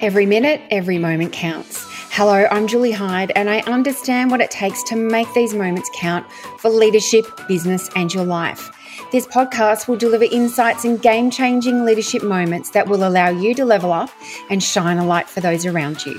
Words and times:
Every 0.00 0.24
minute, 0.24 0.62
every 0.70 0.96
moment 0.96 1.34
counts. 1.34 1.84
Hello, 2.10 2.46
I'm 2.50 2.66
Julie 2.66 2.90
Hyde, 2.90 3.32
and 3.36 3.50
I 3.50 3.58
understand 3.60 4.30
what 4.30 4.40
it 4.40 4.50
takes 4.50 4.82
to 4.84 4.96
make 4.96 5.30
these 5.34 5.52
moments 5.52 5.90
count 5.94 6.24
for 6.56 6.70
leadership, 6.70 7.26
business, 7.46 7.90
and 7.94 8.12
your 8.14 8.24
life. 8.24 8.70
This 9.12 9.26
podcast 9.26 9.88
will 9.88 9.98
deliver 9.98 10.24
insights 10.24 10.86
and 10.86 11.02
game 11.02 11.30
changing 11.30 11.84
leadership 11.84 12.22
moments 12.22 12.70
that 12.70 12.88
will 12.88 13.06
allow 13.06 13.28
you 13.28 13.54
to 13.56 13.66
level 13.66 13.92
up 13.92 14.08
and 14.48 14.62
shine 14.62 14.96
a 14.96 15.04
light 15.04 15.28
for 15.28 15.42
those 15.42 15.66
around 15.66 16.06
you. 16.06 16.18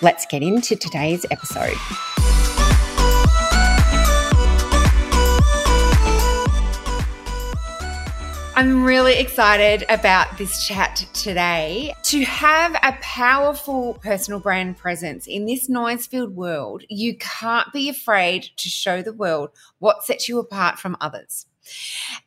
Let's 0.00 0.24
get 0.24 0.42
into 0.42 0.74
today's 0.74 1.26
episode. 1.30 1.76
I'm 8.58 8.82
really 8.82 9.14
excited 9.20 9.84
about 9.88 10.36
this 10.36 10.66
chat 10.66 11.06
today. 11.12 11.94
To 12.02 12.24
have 12.24 12.74
a 12.82 12.98
powerful 13.00 13.94
personal 14.02 14.40
brand 14.40 14.76
presence 14.76 15.28
in 15.28 15.46
this 15.46 15.68
noise 15.68 16.08
filled 16.08 16.34
world, 16.34 16.82
you 16.88 17.16
can't 17.16 17.72
be 17.72 17.88
afraid 17.88 18.48
to 18.56 18.68
show 18.68 19.00
the 19.00 19.12
world 19.12 19.50
what 19.78 20.04
sets 20.04 20.28
you 20.28 20.40
apart 20.40 20.80
from 20.80 20.96
others. 21.00 21.46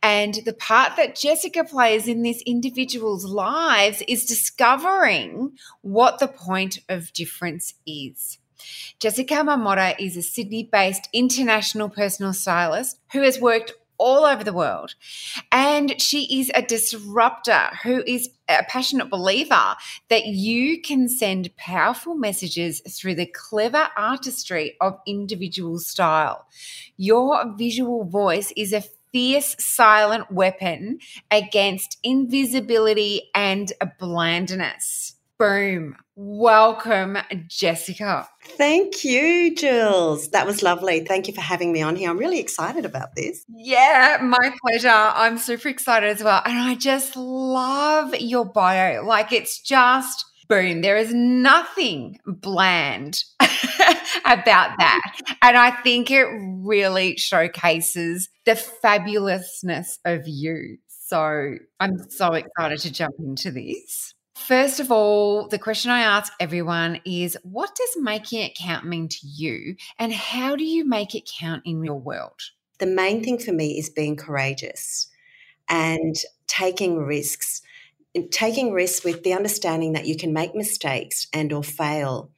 And 0.02 0.36
the 0.46 0.54
part 0.54 0.96
that 0.96 1.18
Jessica 1.18 1.66
plays 1.66 2.08
in 2.08 2.24
this 2.24 2.42
individual's 2.46 3.26
lives 3.26 4.02
is 4.08 4.24
discovering 4.24 5.58
what 5.82 6.20
the 6.20 6.30
point 6.30 6.80
of 6.88 7.12
difference 7.12 7.74
is. 7.86 8.38
Jessica 9.00 9.34
Marmotta 9.34 9.96
is 10.00 10.16
a 10.16 10.22
Sydney 10.22 10.64
based 10.64 11.10
international 11.12 11.90
personal 11.90 12.32
stylist 12.32 13.00
who 13.12 13.22
has 13.22 13.40
worked 13.40 13.74
all 14.02 14.26
over 14.26 14.44
the 14.44 14.52
world. 14.52 14.96
And 15.52 16.02
she 16.02 16.40
is 16.40 16.52
a 16.56 16.64
disruptor 16.64 17.70
who 17.84 18.04
is 18.06 18.30
a 18.50 18.64
passionate 18.68 19.10
believer 19.10 19.76
that 20.10 20.26
you 20.26 20.82
can 20.82 21.08
send 21.08 21.56
powerful 21.56 22.16
messages 22.16 22.82
through 22.90 23.16
the 23.16 23.28
clever 23.28 23.90
artistry 23.96 24.76
of 24.82 25.00
individual 25.06 25.78
style. 25.78 26.48
Your 26.98 27.54
visual 27.56 28.04
voice 28.04 28.52
is 28.58 28.74
a 28.74 28.84
fierce 29.14 29.56
silent 29.60 30.32
weapon 30.32 31.00
against 31.30 31.98
invisibility 32.04 33.30
and 33.36 33.72
blandness. 34.00 35.16
Boom. 35.38 35.96
Welcome, 36.24 37.18
Jessica. 37.48 38.30
Thank 38.44 39.04
you, 39.04 39.56
Jules. 39.56 40.30
That 40.30 40.46
was 40.46 40.62
lovely. 40.62 41.04
Thank 41.04 41.28
you 41.28 41.34
for 41.34 41.42
having 41.42 41.72
me 41.72 41.82
on 41.82 41.96
here. 41.96 42.12
I'm 42.12 42.20
really 42.20 42.40
excited 42.40 42.86
about 42.86 43.16
this. 43.16 43.44
Yeah, 43.50 44.20
my 44.22 44.56
pleasure. 44.62 44.90
I'm 44.90 45.40
super 45.40 45.70
excited 45.70 46.10
as 46.10 46.24
well. 46.24 46.44
And 46.46 46.60
I 46.60 46.76
just 46.76 47.16
love 47.16 48.14
your 48.20 48.46
bio. 48.46 49.04
Like, 49.04 49.34
it's 49.34 49.60
just 49.62 50.24
boom. 50.48 50.82
There 50.82 50.96
is 50.96 51.12
nothing 51.12 52.20
bland 52.28 53.24
about 53.40 54.78
that. 54.78 55.02
And 55.42 55.58
I 55.58 55.72
think 55.72 56.12
it 56.12 56.28
really 56.64 57.18
showcases 57.18 58.30
the 58.46 58.52
fabulousness 58.52 59.98
of 60.06 60.28
you. 60.28 60.78
So 60.88 61.56
I'm 61.80 62.12
so 62.12 62.34
excited 62.34 62.78
to 62.82 62.92
jump 62.92 63.16
into 63.18 63.50
this. 63.50 64.14
First 64.48 64.80
of 64.80 64.92
all, 64.92 65.48
the 65.48 65.60
question 65.60 65.92
I 65.92 66.02
ask 66.02 66.34
everyone 66.40 67.00
is 67.06 67.38
what 67.44 67.76
does 67.76 67.96
making 67.98 68.42
it 68.42 68.56
count 68.56 68.86
mean 68.86 69.08
to 69.08 69.28
you? 69.28 69.76
And 70.00 70.12
how 70.12 70.56
do 70.56 70.64
you 70.64 70.86
make 70.88 71.14
it 71.16 71.30
count 71.40 71.62
in 71.66 71.84
your 71.84 72.00
world? 72.00 72.42
The 72.80 72.88
main 72.88 73.24
thing 73.24 73.38
for 73.38 73.52
me 73.52 73.78
is 73.78 73.90
being 73.90 74.16
courageous 74.16 75.08
and 75.70 76.16
taking 76.48 76.98
risks. 76.98 77.62
Taking 78.32 78.72
risks 78.72 79.06
with 79.06 79.24
the 79.24 79.34
understanding 79.34 79.94
that 79.94 80.08
you 80.08 80.18
can 80.18 80.34
make 80.34 80.54
mistakes 80.54 81.28
and 81.32 81.54
or 81.54 81.64
fail. 81.64 82.32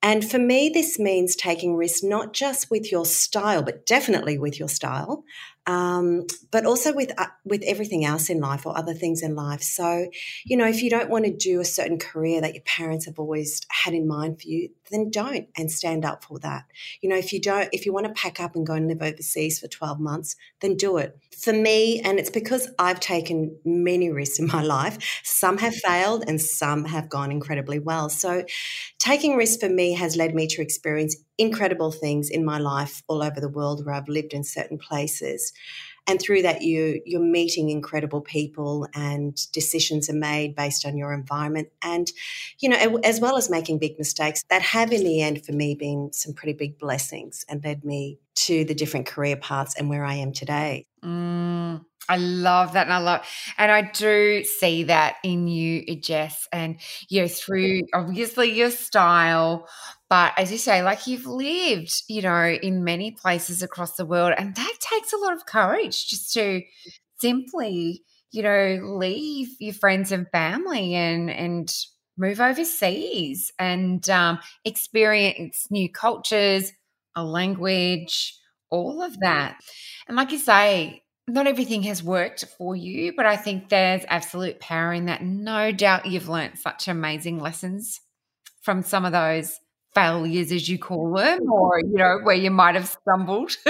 And 0.00 0.28
for 0.28 0.38
me, 0.38 0.70
this 0.72 0.98
means 0.98 1.34
taking 1.34 1.74
risks 1.74 2.04
not 2.04 2.32
just 2.32 2.70
with 2.70 2.92
your 2.92 3.04
style, 3.04 3.62
but 3.62 3.84
definitely 3.84 4.38
with 4.38 4.58
your 4.58 4.68
style, 4.68 5.24
um, 5.68 6.24
but 6.50 6.64
also 6.64 6.94
with 6.94 7.12
uh, 7.20 7.26
with 7.44 7.62
everything 7.66 8.02
else 8.02 8.30
in 8.30 8.40
life 8.40 8.64
or 8.64 8.76
other 8.76 8.94
things 8.94 9.22
in 9.22 9.34
life. 9.36 9.62
So, 9.62 10.08
you 10.46 10.56
know, 10.56 10.66
if 10.66 10.82
you 10.82 10.88
don't 10.88 11.10
want 11.10 11.26
to 11.26 11.30
do 11.30 11.60
a 11.60 11.64
certain 11.64 11.98
career 11.98 12.40
that 12.40 12.54
your 12.54 12.62
parents 12.62 13.04
have 13.04 13.18
always 13.18 13.60
had 13.68 13.92
in 13.92 14.08
mind 14.08 14.40
for 14.40 14.48
you, 14.48 14.70
then 14.90 15.10
don't 15.10 15.46
and 15.58 15.70
stand 15.70 16.06
up 16.06 16.24
for 16.24 16.38
that. 16.38 16.64
You 17.02 17.10
know, 17.10 17.16
if 17.16 17.34
you 17.34 17.40
don't, 17.40 17.68
if 17.72 17.84
you 17.84 17.92
want 17.92 18.06
to 18.06 18.14
pack 18.14 18.40
up 18.40 18.56
and 18.56 18.66
go 18.66 18.72
and 18.72 18.88
live 18.88 19.02
overseas 19.02 19.60
for 19.60 19.68
twelve 19.68 20.00
months, 20.00 20.36
then 20.60 20.74
do 20.74 20.96
it. 20.96 21.18
For 21.36 21.52
me, 21.52 22.00
and 22.00 22.18
it's 22.18 22.30
because 22.30 22.70
I've 22.78 22.98
taken 22.98 23.54
many 23.62 24.10
risks 24.10 24.38
in 24.38 24.46
my 24.46 24.62
life. 24.62 25.20
Some 25.22 25.58
have 25.58 25.74
failed 25.74 26.24
and 26.26 26.40
some 26.40 26.86
have 26.86 27.10
gone 27.10 27.30
incredibly 27.30 27.78
well. 27.78 28.08
So, 28.08 28.46
taking 28.98 29.36
risks 29.36 29.62
for 29.62 29.68
me 29.68 29.92
has 29.92 30.16
led 30.16 30.34
me 30.34 30.46
to 30.46 30.62
experience 30.62 31.14
incredible 31.38 31.92
things 31.92 32.28
in 32.28 32.44
my 32.44 32.58
life 32.58 33.02
all 33.08 33.22
over 33.22 33.40
the 33.40 33.48
world 33.48 33.86
where 33.86 33.94
I've 33.94 34.08
lived 34.08 34.32
in 34.32 34.44
certain 34.44 34.78
places. 34.78 35.52
And 36.08 36.20
through 36.20 36.42
that, 36.42 36.62
you, 36.62 37.02
you're 37.04 37.20
meeting 37.20 37.68
incredible 37.68 38.22
people 38.22 38.88
and 38.94 39.36
decisions 39.52 40.08
are 40.08 40.14
made 40.14 40.56
based 40.56 40.86
on 40.86 40.96
your 40.96 41.12
environment. 41.12 41.68
And, 41.82 42.10
you 42.60 42.70
know, 42.70 42.98
as 43.04 43.20
well 43.20 43.36
as 43.36 43.50
making 43.50 43.78
big 43.78 43.98
mistakes 43.98 44.42
that 44.48 44.62
have 44.62 44.90
in 44.90 45.04
the 45.04 45.20
end 45.20 45.44
for 45.44 45.52
me 45.52 45.74
been 45.74 46.10
some 46.14 46.32
pretty 46.32 46.54
big 46.54 46.78
blessings 46.78 47.44
and 47.46 47.62
led 47.62 47.84
me 47.84 48.18
to 48.36 48.64
the 48.64 48.74
different 48.74 49.06
career 49.06 49.36
paths 49.36 49.74
and 49.78 49.90
where 49.90 50.04
I 50.04 50.14
am 50.14 50.32
today. 50.32 50.86
Mm, 51.04 51.84
I 52.08 52.16
love 52.16 52.72
that. 52.72 52.86
And 52.86 52.94
I 52.94 52.98
love, 52.98 53.26
and 53.58 53.70
I 53.70 53.82
do 53.82 54.44
see 54.44 54.84
that 54.84 55.16
in 55.22 55.46
you, 55.46 55.94
Jess, 55.96 56.48
and, 56.52 56.80
you 57.10 57.20
know, 57.20 57.28
through 57.28 57.82
obviously 57.92 58.50
your 58.50 58.70
style, 58.70 59.68
but 60.08 60.32
as 60.38 60.50
you 60.50 60.58
say, 60.58 60.82
like 60.82 61.06
you've 61.06 61.26
lived, 61.26 62.02
you 62.08 62.22
know, 62.22 62.44
in 62.44 62.84
many 62.84 63.10
places 63.10 63.62
across 63.62 63.96
the 63.96 64.06
world, 64.06 64.34
and 64.36 64.54
that 64.54 64.74
takes 64.80 65.12
a 65.12 65.18
lot 65.18 65.34
of 65.34 65.46
courage 65.46 66.08
just 66.08 66.32
to 66.34 66.62
simply, 67.20 68.02
you 68.30 68.42
know, 68.42 68.80
leave 68.82 69.48
your 69.58 69.74
friends 69.74 70.10
and 70.12 70.26
family 70.30 70.94
and 70.94 71.30
and 71.30 71.72
move 72.16 72.40
overseas 72.40 73.52
and 73.58 74.08
um, 74.10 74.38
experience 74.64 75.66
new 75.70 75.90
cultures, 75.90 76.72
a 77.14 77.22
language, 77.22 78.36
all 78.70 79.02
of 79.02 79.20
that. 79.20 79.60
And 80.08 80.16
like 80.16 80.32
you 80.32 80.38
say, 80.38 81.02
not 81.28 81.46
everything 81.46 81.82
has 81.82 82.02
worked 82.02 82.44
for 82.56 82.74
you, 82.74 83.12
but 83.14 83.26
I 83.26 83.36
think 83.36 83.68
there's 83.68 84.02
absolute 84.08 84.58
power 84.60 84.92
in 84.92 85.06
that. 85.06 85.22
No 85.22 85.70
doubt 85.70 86.06
you've 86.06 86.28
learned 86.28 86.58
such 86.58 86.88
amazing 86.88 87.38
lessons 87.38 88.00
from 88.62 88.82
some 88.82 89.04
of 89.04 89.12
those 89.12 89.60
failures, 89.94 90.52
as 90.52 90.68
you 90.68 90.78
call 90.78 91.12
them, 91.14 91.50
or, 91.50 91.80
you 91.80 91.96
know, 91.96 92.18
where 92.22 92.36
you 92.36 92.50
might 92.50 92.74
have 92.74 92.88
stumbled. 92.88 93.56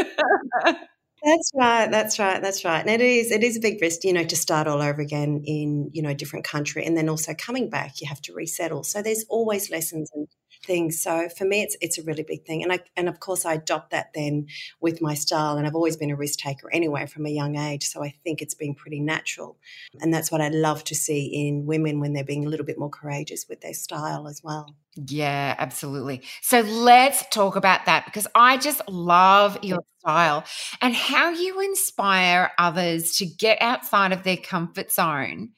That's 1.25 1.51
right. 1.55 1.91
That's 1.91 2.19
right. 2.19 2.41
That's 2.41 2.65
right. 2.65 2.81
And 2.81 2.91
it 2.91 3.01
is 3.01 3.33
it 3.33 3.43
is 3.43 3.57
a 3.57 3.61
big 3.61 3.83
risk, 3.83 4.05
you 4.05 4.13
know, 4.13 4.25
to 4.25 4.37
start 4.37 4.69
all 4.69 4.81
over 4.81 5.01
again 5.01 5.43
in 5.45 5.91
you 5.93 6.01
know 6.01 6.11
a 6.11 6.15
different 6.15 6.45
country, 6.45 6.85
and 6.85 6.97
then 6.97 7.09
also 7.09 7.35
coming 7.35 7.69
back, 7.69 8.01
you 8.01 8.09
have 8.09 8.21
to 8.23 8.33
resettle. 8.33 8.85
So 8.85 9.03
there's 9.03 9.25
always 9.29 9.69
lessons 9.71 10.11
and 10.15 10.29
things. 10.65 11.01
So 11.01 11.29
for 11.29 11.45
me, 11.45 11.63
it's 11.63 11.77
it's 11.81 11.99
a 11.99 12.03
really 12.03 12.23
big 12.23 12.45
thing, 12.45 12.63
and 12.63 12.73
I 12.73 12.81
and 12.97 13.09
of 13.09 13.21
course 13.21 13.45
I 13.45 13.55
adopt 13.55 13.91
that 13.91 14.13
then 14.15 14.47
with 14.81 15.01
my 15.01 15.15
style, 15.15 15.57
and 15.57 15.67
I've 15.67 15.75
always 15.75 15.97
been 15.97 16.11
a 16.11 16.17
risk 16.17 16.39
taker 16.39 16.71
anyway 16.73 17.07
from 17.07 17.27
a 17.27 17.31
young 17.31 17.57
age. 17.57 17.85
So 17.85 18.03
I 18.03 18.15
think 18.25 18.43
it's 18.43 18.55
been 18.55 18.75
pretty 18.75 19.01
natural, 19.01 19.57
and 20.01 20.13
that's 20.13 20.31
what 20.31 20.41
I 20.41 20.49
love 20.49 20.85
to 20.85 20.95
see 20.95 21.27
in 21.27 21.67
women 21.67 22.01
when 22.01 22.13
they're 22.13 22.25
being 22.25 22.47
a 22.47 22.49
little 22.49 22.67
bit 22.67 22.79
more 22.79 22.91
courageous 22.91 23.47
with 23.49 23.61
their 23.61 23.75
style 23.75 24.29
as 24.29 24.43
well. 24.43 24.75
Yeah, 25.07 25.55
absolutely. 25.59 26.23
So 26.43 26.61
let's 26.61 27.25
talk 27.29 27.55
about 27.55 27.87
that 27.87 28.05
because 28.05 28.27
I 28.35 28.57
just 28.57 28.81
love 28.89 29.59
your 29.63 29.85
style 30.01 30.45
and 30.81 30.95
how 30.95 31.31
you 31.31 31.61
inspire 31.61 32.51
others 32.59 33.17
to 33.19 33.27
get 33.27 33.59
outside 33.61 34.13
of 34.13 34.25
their 34.25 34.37
comfort 34.37 34.91
zone 34.91 35.51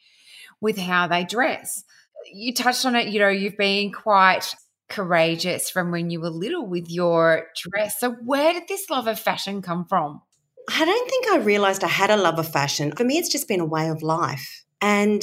with 0.60 0.76
how 0.76 1.06
they 1.06 1.24
dress. 1.24 1.84
You 2.30 2.52
touched 2.52 2.84
on 2.84 2.96
it, 2.96 3.08
you 3.08 3.18
know, 3.18 3.28
you've 3.28 3.56
been 3.56 3.92
quite 3.92 4.54
courageous 4.90 5.70
from 5.70 5.90
when 5.90 6.10
you 6.10 6.20
were 6.20 6.30
little 6.30 6.66
with 6.66 6.90
your 6.90 7.46
dress. 7.56 7.98
So, 8.00 8.12
where 8.24 8.52
did 8.52 8.68
this 8.68 8.90
love 8.90 9.06
of 9.06 9.18
fashion 9.18 9.62
come 9.62 9.86
from? 9.86 10.22
I 10.68 10.84
don't 10.84 11.10
think 11.10 11.28
I 11.28 11.38
realized 11.38 11.82
I 11.82 11.88
had 11.88 12.10
a 12.10 12.16
love 12.16 12.38
of 12.38 12.48
fashion. 12.48 12.92
For 12.92 13.04
me, 13.04 13.18
it's 13.18 13.28
just 13.28 13.48
been 13.48 13.60
a 13.60 13.66
way 13.66 13.88
of 13.88 14.02
life. 14.02 14.64
And 14.80 15.22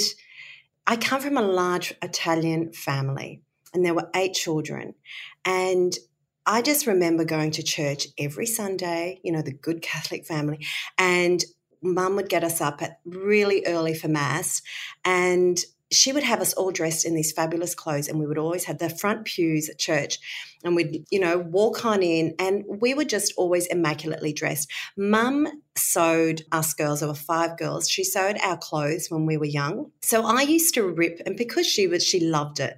I 0.86 0.96
come 0.96 1.22
from 1.22 1.38
a 1.38 1.42
large 1.42 1.94
Italian 2.02 2.74
family, 2.74 3.42
and 3.74 3.86
there 3.86 3.94
were 3.94 4.10
eight 4.16 4.34
children. 4.34 4.96
And 5.46 5.96
I 6.46 6.62
just 6.62 6.88
remember 6.88 7.26
going 7.26 7.52
to 7.52 7.64
church 7.64 8.08
every 8.18 8.46
Sunday, 8.46 9.20
you 9.24 9.32
know, 9.32 9.42
the 9.42 9.52
good 9.52 9.82
Catholic 9.82 10.26
family, 10.26 10.66
and 10.98 11.44
mum 11.82 12.16
would 12.16 12.30
get 12.30 12.44
us 12.44 12.62
up 12.62 12.82
at 12.82 13.00
really 13.06 13.66
early 13.66 13.94
for 13.94 14.08
mass 14.08 14.62
and 15.06 15.60
she 15.92 16.12
would 16.12 16.24
have 16.24 16.42
us 16.42 16.54
all 16.54 16.72
dressed 16.72 17.06
in 17.06 17.16
these 17.16 17.32
fabulous 17.32 17.74
clothes 17.74 18.08
and 18.08 18.20
we 18.20 18.28
would 18.28 18.38
always 18.38 18.66
have 18.66 18.78
the 18.78 18.90
front 18.90 19.26
pews 19.26 19.70
at 19.70 19.80
church 19.80 20.20
and 20.64 20.76
we'd 20.76 21.06
you 21.10 21.20
know 21.20 21.38
walk 21.38 21.86
on 21.86 22.04
in 22.04 22.36
and 22.40 22.64
we 22.68 22.94
were 22.94 23.06
just 23.06 23.34
always 23.38 23.68
immaculately 23.68 24.34
dressed. 24.34 24.70
Mum 24.98 25.48
sewed 25.78 26.44
us 26.52 26.74
girls, 26.74 27.00
there 27.00 27.10
were 27.10 27.16
five 27.16 27.58
girls, 27.58 27.90
she 27.90 28.04
sewed 28.04 28.38
our 28.44 28.58
clothes 28.58 29.08
when 29.10 29.26
we 29.26 29.38
were 29.38 29.46
young. 29.46 29.92
So 30.02 30.26
I 30.26 30.42
used 30.42 30.74
to 30.76 30.84
rip, 30.84 31.22
and 31.26 31.38
because 31.38 31.68
she 31.68 31.88
was, 31.88 32.04
she 32.04 32.20
loved 32.20 32.60
it. 32.60 32.78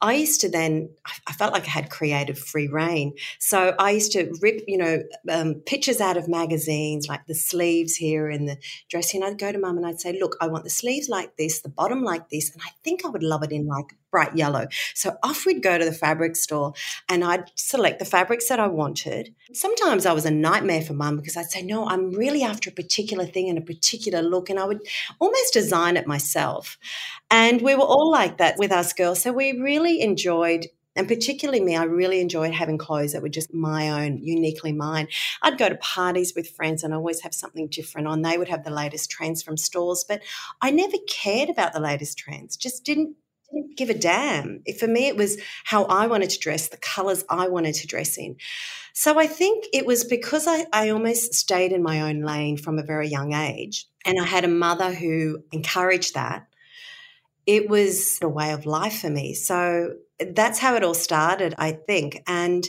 I 0.00 0.14
used 0.14 0.40
to 0.42 0.48
then, 0.48 0.90
I 1.26 1.32
felt 1.32 1.52
like 1.52 1.66
I 1.66 1.70
had 1.70 1.90
creative 1.90 2.38
free 2.38 2.68
reign. 2.68 3.14
So 3.38 3.74
I 3.78 3.92
used 3.92 4.12
to 4.12 4.32
rip, 4.42 4.62
you 4.66 4.76
know, 4.76 5.02
um, 5.30 5.54
pictures 5.66 6.00
out 6.00 6.16
of 6.16 6.28
magazines, 6.28 7.08
like 7.08 7.26
the 7.26 7.34
sleeves 7.34 7.96
here 7.96 8.28
and 8.28 8.48
the 8.48 8.58
dressing. 8.90 9.22
I'd 9.22 9.38
go 9.38 9.52
to 9.52 9.58
mum 9.58 9.78
and 9.78 9.86
I'd 9.86 10.00
say, 10.00 10.18
look, 10.18 10.36
I 10.40 10.48
want 10.48 10.64
the 10.64 10.70
sleeves 10.70 11.08
like 11.08 11.36
this, 11.36 11.60
the 11.60 11.68
bottom 11.68 12.02
like 12.02 12.28
this, 12.28 12.52
and 12.52 12.62
I 12.62 12.70
think 12.84 13.04
I 13.04 13.08
would 13.08 13.22
love 13.22 13.42
it 13.42 13.52
in 13.52 13.66
like 13.66 13.96
bright 14.10 14.36
yellow. 14.36 14.66
So 14.94 15.16
off 15.22 15.46
we'd 15.46 15.62
go 15.62 15.78
to 15.78 15.84
the 15.84 15.92
fabric 15.92 16.36
store 16.36 16.72
and 17.08 17.24
I'd 17.24 17.50
select 17.54 17.98
the 17.98 18.04
fabrics 18.04 18.48
that 18.48 18.60
I 18.60 18.66
wanted. 18.66 19.34
Sometimes 19.52 20.06
I 20.06 20.12
was 20.12 20.24
a 20.24 20.30
nightmare 20.30 20.82
for 20.82 20.94
mum 20.94 21.16
because 21.16 21.36
I'd 21.36 21.50
say, 21.50 21.62
no, 21.62 21.86
I'm 21.86 22.10
really 22.12 22.42
after 22.42 22.70
a 22.70 22.72
particular 22.72 23.26
thing 23.26 23.48
and 23.48 23.58
a 23.58 23.62
particular 23.62 24.22
look. 24.22 24.50
And 24.50 24.58
I 24.58 24.64
would 24.64 24.80
almost 25.18 25.52
design 25.52 25.96
it 25.96 26.06
myself. 26.06 26.78
And 27.30 27.60
we 27.60 27.74
were 27.74 27.82
all 27.82 28.10
like 28.10 28.38
that 28.38 28.58
with 28.58 28.72
us 28.72 28.92
girls. 28.92 29.22
So 29.22 29.32
we 29.32 29.52
really 29.52 30.00
enjoyed 30.00 30.66
and 30.96 31.06
particularly 31.06 31.60
me, 31.60 31.76
I 31.76 31.84
really 31.84 32.20
enjoyed 32.20 32.54
having 32.54 32.78
clothes 32.78 33.12
that 33.12 33.20
were 33.20 33.28
just 33.28 33.52
my 33.52 33.90
own, 34.02 34.18
uniquely 34.22 34.72
mine. 34.72 35.08
I'd 35.42 35.58
go 35.58 35.68
to 35.68 35.76
parties 35.76 36.32
with 36.34 36.48
friends 36.48 36.82
and 36.82 36.94
always 36.94 37.20
have 37.20 37.34
something 37.34 37.68
different 37.68 38.08
on. 38.08 38.22
They 38.22 38.38
would 38.38 38.48
have 38.48 38.64
the 38.64 38.70
latest 38.70 39.10
trends 39.10 39.42
from 39.42 39.58
stores, 39.58 40.04
but 40.08 40.22
I 40.62 40.70
never 40.70 40.96
cared 41.06 41.50
about 41.50 41.74
the 41.74 41.80
latest 41.80 42.16
trends. 42.16 42.56
Just 42.56 42.82
didn't 42.82 43.14
didn't 43.56 43.76
give 43.76 43.90
a 43.90 43.94
damn. 43.94 44.62
For 44.78 44.86
me, 44.86 45.08
it 45.08 45.16
was 45.16 45.38
how 45.64 45.84
I 45.84 46.06
wanted 46.06 46.30
to 46.30 46.38
dress, 46.38 46.68
the 46.68 46.76
colors 46.76 47.24
I 47.28 47.48
wanted 47.48 47.74
to 47.76 47.86
dress 47.86 48.18
in. 48.18 48.36
So 48.92 49.18
I 49.18 49.26
think 49.26 49.66
it 49.72 49.84
was 49.84 50.04
because 50.04 50.46
I, 50.46 50.66
I 50.72 50.90
almost 50.90 51.34
stayed 51.34 51.72
in 51.72 51.82
my 51.82 52.02
own 52.02 52.22
lane 52.22 52.56
from 52.56 52.78
a 52.78 52.82
very 52.82 53.08
young 53.08 53.34
age. 53.34 53.86
And 54.04 54.18
I 54.20 54.24
had 54.24 54.44
a 54.44 54.48
mother 54.48 54.92
who 54.92 55.42
encouraged 55.52 56.14
that. 56.14 56.46
It 57.46 57.68
was 57.68 58.18
a 58.22 58.28
way 58.28 58.52
of 58.52 58.66
life 58.66 59.00
for 59.00 59.10
me. 59.10 59.34
So 59.34 59.94
that's 60.18 60.58
how 60.58 60.74
it 60.76 60.82
all 60.82 60.94
started, 60.94 61.54
I 61.58 61.72
think. 61.72 62.22
And 62.26 62.68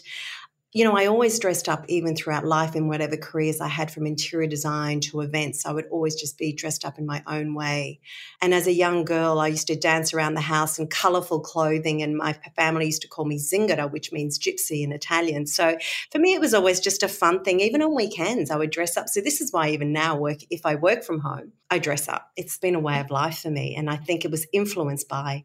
you 0.77 0.83
know, 0.83 0.95
I 0.95 1.07
always 1.07 1.39
dressed 1.39 1.68
up 1.68 1.85
even 1.88 2.15
throughout 2.15 2.45
life 2.45 2.75
in 2.75 2.88
whatever 2.88 3.18
careers 3.18 3.62
I 3.62 3.68
had 3.68 3.89
from 3.89 4.06
interior 4.06 4.47
design 4.47 5.00
to 5.00 5.21
events. 5.21 5.65
I 5.65 5.71
would 5.71 5.88
always 5.89 6.13
just 6.13 6.38
be 6.38 6.53
dressed 6.53 6.85
up 6.85 7.00
in 7.00 7.07
my 7.07 7.24
own 7.25 7.56
way. 7.56 8.00
And 8.44 8.53
as 8.53 8.68
a 8.68 8.71
young 8.71 9.03
girl, 9.03 9.39
I 9.39 9.47
used 9.47 9.65
to 9.68 9.75
dance 9.75 10.13
around 10.13 10.35
the 10.35 10.41
house 10.41 10.77
in 10.77 10.85
colorful 10.85 11.39
clothing, 11.39 12.03
and 12.03 12.15
my 12.15 12.33
family 12.56 12.85
used 12.85 13.01
to 13.01 13.07
call 13.07 13.25
me 13.25 13.39
Zingara, 13.39 13.91
which 13.91 14.12
means 14.12 14.38
gypsy 14.38 14.83
in 14.83 14.91
Italian. 14.91 15.47
So 15.47 15.79
for 16.12 16.19
me, 16.19 16.35
it 16.35 16.41
was 16.41 16.53
always 16.53 16.79
just 16.79 17.01
a 17.01 17.07
fun 17.07 17.44
thing. 17.44 17.59
Even 17.59 17.81
on 17.81 17.95
weekends, 17.95 18.51
I 18.51 18.57
would 18.57 18.69
dress 18.69 18.97
up. 18.97 19.09
So 19.09 19.19
this 19.19 19.41
is 19.41 19.51
why 19.51 19.69
even 19.69 19.91
now, 19.91 20.15
work 20.15 20.41
if 20.51 20.63
I 20.63 20.75
work 20.75 21.03
from 21.03 21.21
home, 21.21 21.53
I 21.71 21.79
dress 21.79 22.07
up. 22.07 22.29
It's 22.35 22.59
been 22.59 22.75
a 22.75 22.79
way 22.79 23.00
of 23.00 23.09
life 23.09 23.39
for 23.39 23.50
me. 23.50 23.75
And 23.75 23.89
I 23.89 23.95
think 23.95 24.25
it 24.25 24.29
was 24.31 24.45
influenced 24.53 25.09
by, 25.09 25.44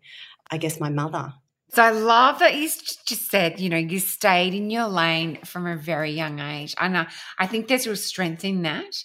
I 0.51 0.59
guess, 0.59 0.79
my 0.79 0.91
mother. 0.91 1.33
So 1.73 1.83
I 1.83 1.91
love 1.91 2.41
that 2.41 2.55
you 2.55 2.69
just 2.69 3.31
said, 3.31 3.59
you 3.59 3.71
know, 3.71 3.79
you 3.79 3.99
stayed 3.99 4.53
in 4.53 4.69
your 4.69 4.89
lane 4.89 5.39
from 5.45 5.67
a 5.67 5.75
very 5.77 6.11
young 6.13 6.39
age. 6.39 6.75
And 6.79 6.99
I, 6.99 7.07
I 7.39 7.47
think 7.47 7.67
there's 7.67 7.87
real 7.87 7.97
strength 7.97 8.45
in 8.45 8.63
that, 8.63 9.03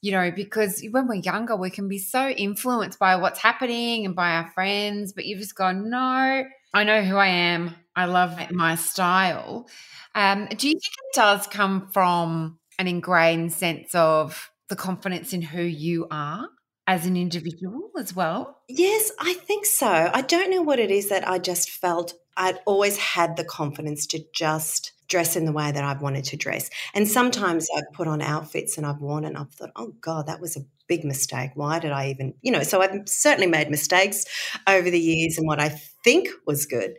you 0.00 0.12
know, 0.12 0.30
because 0.30 0.82
when 0.90 1.06
we're 1.06 1.16
younger, 1.16 1.54
we 1.54 1.68
can 1.68 1.86
be 1.86 1.98
so 1.98 2.28
influenced 2.28 2.98
by 2.98 3.16
what's 3.16 3.40
happening 3.40 4.06
and 4.06 4.14
by 4.16 4.30
our 4.36 4.50
friends, 4.52 5.12
but 5.12 5.26
you've 5.26 5.40
just 5.40 5.54
gone, 5.54 5.90
no, 5.90 6.44
I 6.72 6.84
know 6.84 7.02
who 7.02 7.16
I 7.16 7.26
am. 7.28 7.74
I 7.94 8.06
love 8.06 8.38
my 8.52 8.76
style. 8.76 9.68
Um, 10.14 10.46
do 10.46 10.66
you 10.68 10.74
think 10.74 10.82
it 10.84 11.14
does 11.14 11.46
come 11.46 11.88
from 11.92 12.58
an 12.78 12.88
ingrained 12.88 13.52
sense 13.52 13.94
of 13.94 14.50
the 14.70 14.76
confidence 14.76 15.34
in 15.34 15.42
who 15.42 15.62
you 15.62 16.06
are? 16.10 16.48
As 16.88 17.04
an 17.04 17.16
individual 17.16 17.90
as 17.98 18.16
well? 18.16 18.62
Yes, 18.66 19.12
I 19.20 19.34
think 19.34 19.66
so. 19.66 20.10
I 20.12 20.22
don't 20.22 20.50
know 20.50 20.62
what 20.62 20.78
it 20.78 20.90
is 20.90 21.10
that 21.10 21.28
I 21.28 21.38
just 21.38 21.70
felt 21.70 22.14
I'd 22.38 22.60
always 22.64 22.96
had 22.96 23.36
the 23.36 23.44
confidence 23.44 24.06
to 24.06 24.24
just 24.32 24.92
dress 25.08 25.36
in 25.36 25.44
the 25.44 25.52
way 25.52 25.72
that 25.72 25.84
I've 25.84 26.02
wanted 26.02 26.24
to 26.24 26.36
dress. 26.36 26.70
And 26.94 27.08
sometimes 27.08 27.66
I've 27.76 27.92
put 27.92 28.06
on 28.06 28.20
outfits 28.20 28.76
and 28.76 28.86
I've 28.86 29.00
worn 29.00 29.24
and 29.24 29.36
I've 29.36 29.52
thought, 29.52 29.70
oh 29.74 29.94
God, 30.00 30.26
that 30.26 30.40
was 30.40 30.56
a 30.56 30.64
big 30.86 31.04
mistake. 31.04 31.50
Why 31.54 31.78
did 31.78 31.92
I 31.92 32.10
even, 32.10 32.34
you 32.42 32.52
know, 32.52 32.62
so 32.62 32.80
I've 32.80 33.08
certainly 33.08 33.46
made 33.46 33.70
mistakes 33.70 34.24
over 34.66 34.90
the 34.90 35.00
years 35.00 35.36
and 35.36 35.46
what 35.46 35.60
I 35.60 35.80
think 36.04 36.28
was 36.46 36.66
good. 36.66 36.94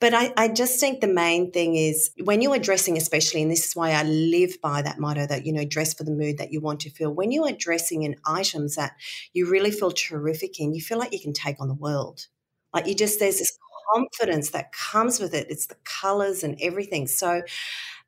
But 0.00 0.14
I, 0.14 0.32
I 0.36 0.48
just 0.48 0.78
think 0.78 1.00
the 1.00 1.08
main 1.08 1.50
thing 1.50 1.76
is 1.76 2.10
when 2.22 2.42
you 2.42 2.52
are 2.52 2.58
dressing, 2.58 2.96
especially, 2.96 3.42
and 3.42 3.50
this 3.50 3.66
is 3.66 3.76
why 3.76 3.92
I 3.92 4.02
live 4.02 4.60
by 4.60 4.82
that 4.82 4.98
motto 4.98 5.26
that, 5.26 5.46
you 5.46 5.52
know, 5.52 5.64
dress 5.64 5.94
for 5.94 6.04
the 6.04 6.12
mood 6.12 6.38
that 6.38 6.52
you 6.52 6.60
want 6.60 6.80
to 6.80 6.90
feel. 6.90 7.12
When 7.12 7.32
you 7.32 7.44
are 7.44 7.52
dressing 7.52 8.02
in 8.02 8.16
items 8.26 8.74
that 8.74 8.92
you 9.32 9.48
really 9.48 9.70
feel 9.70 9.92
terrific 9.92 10.60
in, 10.60 10.74
you 10.74 10.82
feel 10.82 10.98
like 10.98 11.12
you 11.12 11.20
can 11.20 11.32
take 11.32 11.60
on 11.60 11.68
the 11.68 11.74
world. 11.74 12.26
Like 12.72 12.88
you 12.88 12.94
just, 12.94 13.20
there's 13.20 13.38
this 13.38 13.56
confidence 13.92 14.50
that 14.50 14.72
comes 14.72 15.20
with 15.20 15.34
it. 15.34 15.46
It's 15.50 15.66
the 15.66 15.76
colors 15.84 16.42
and 16.42 16.58
everything. 16.60 17.06
So, 17.06 17.42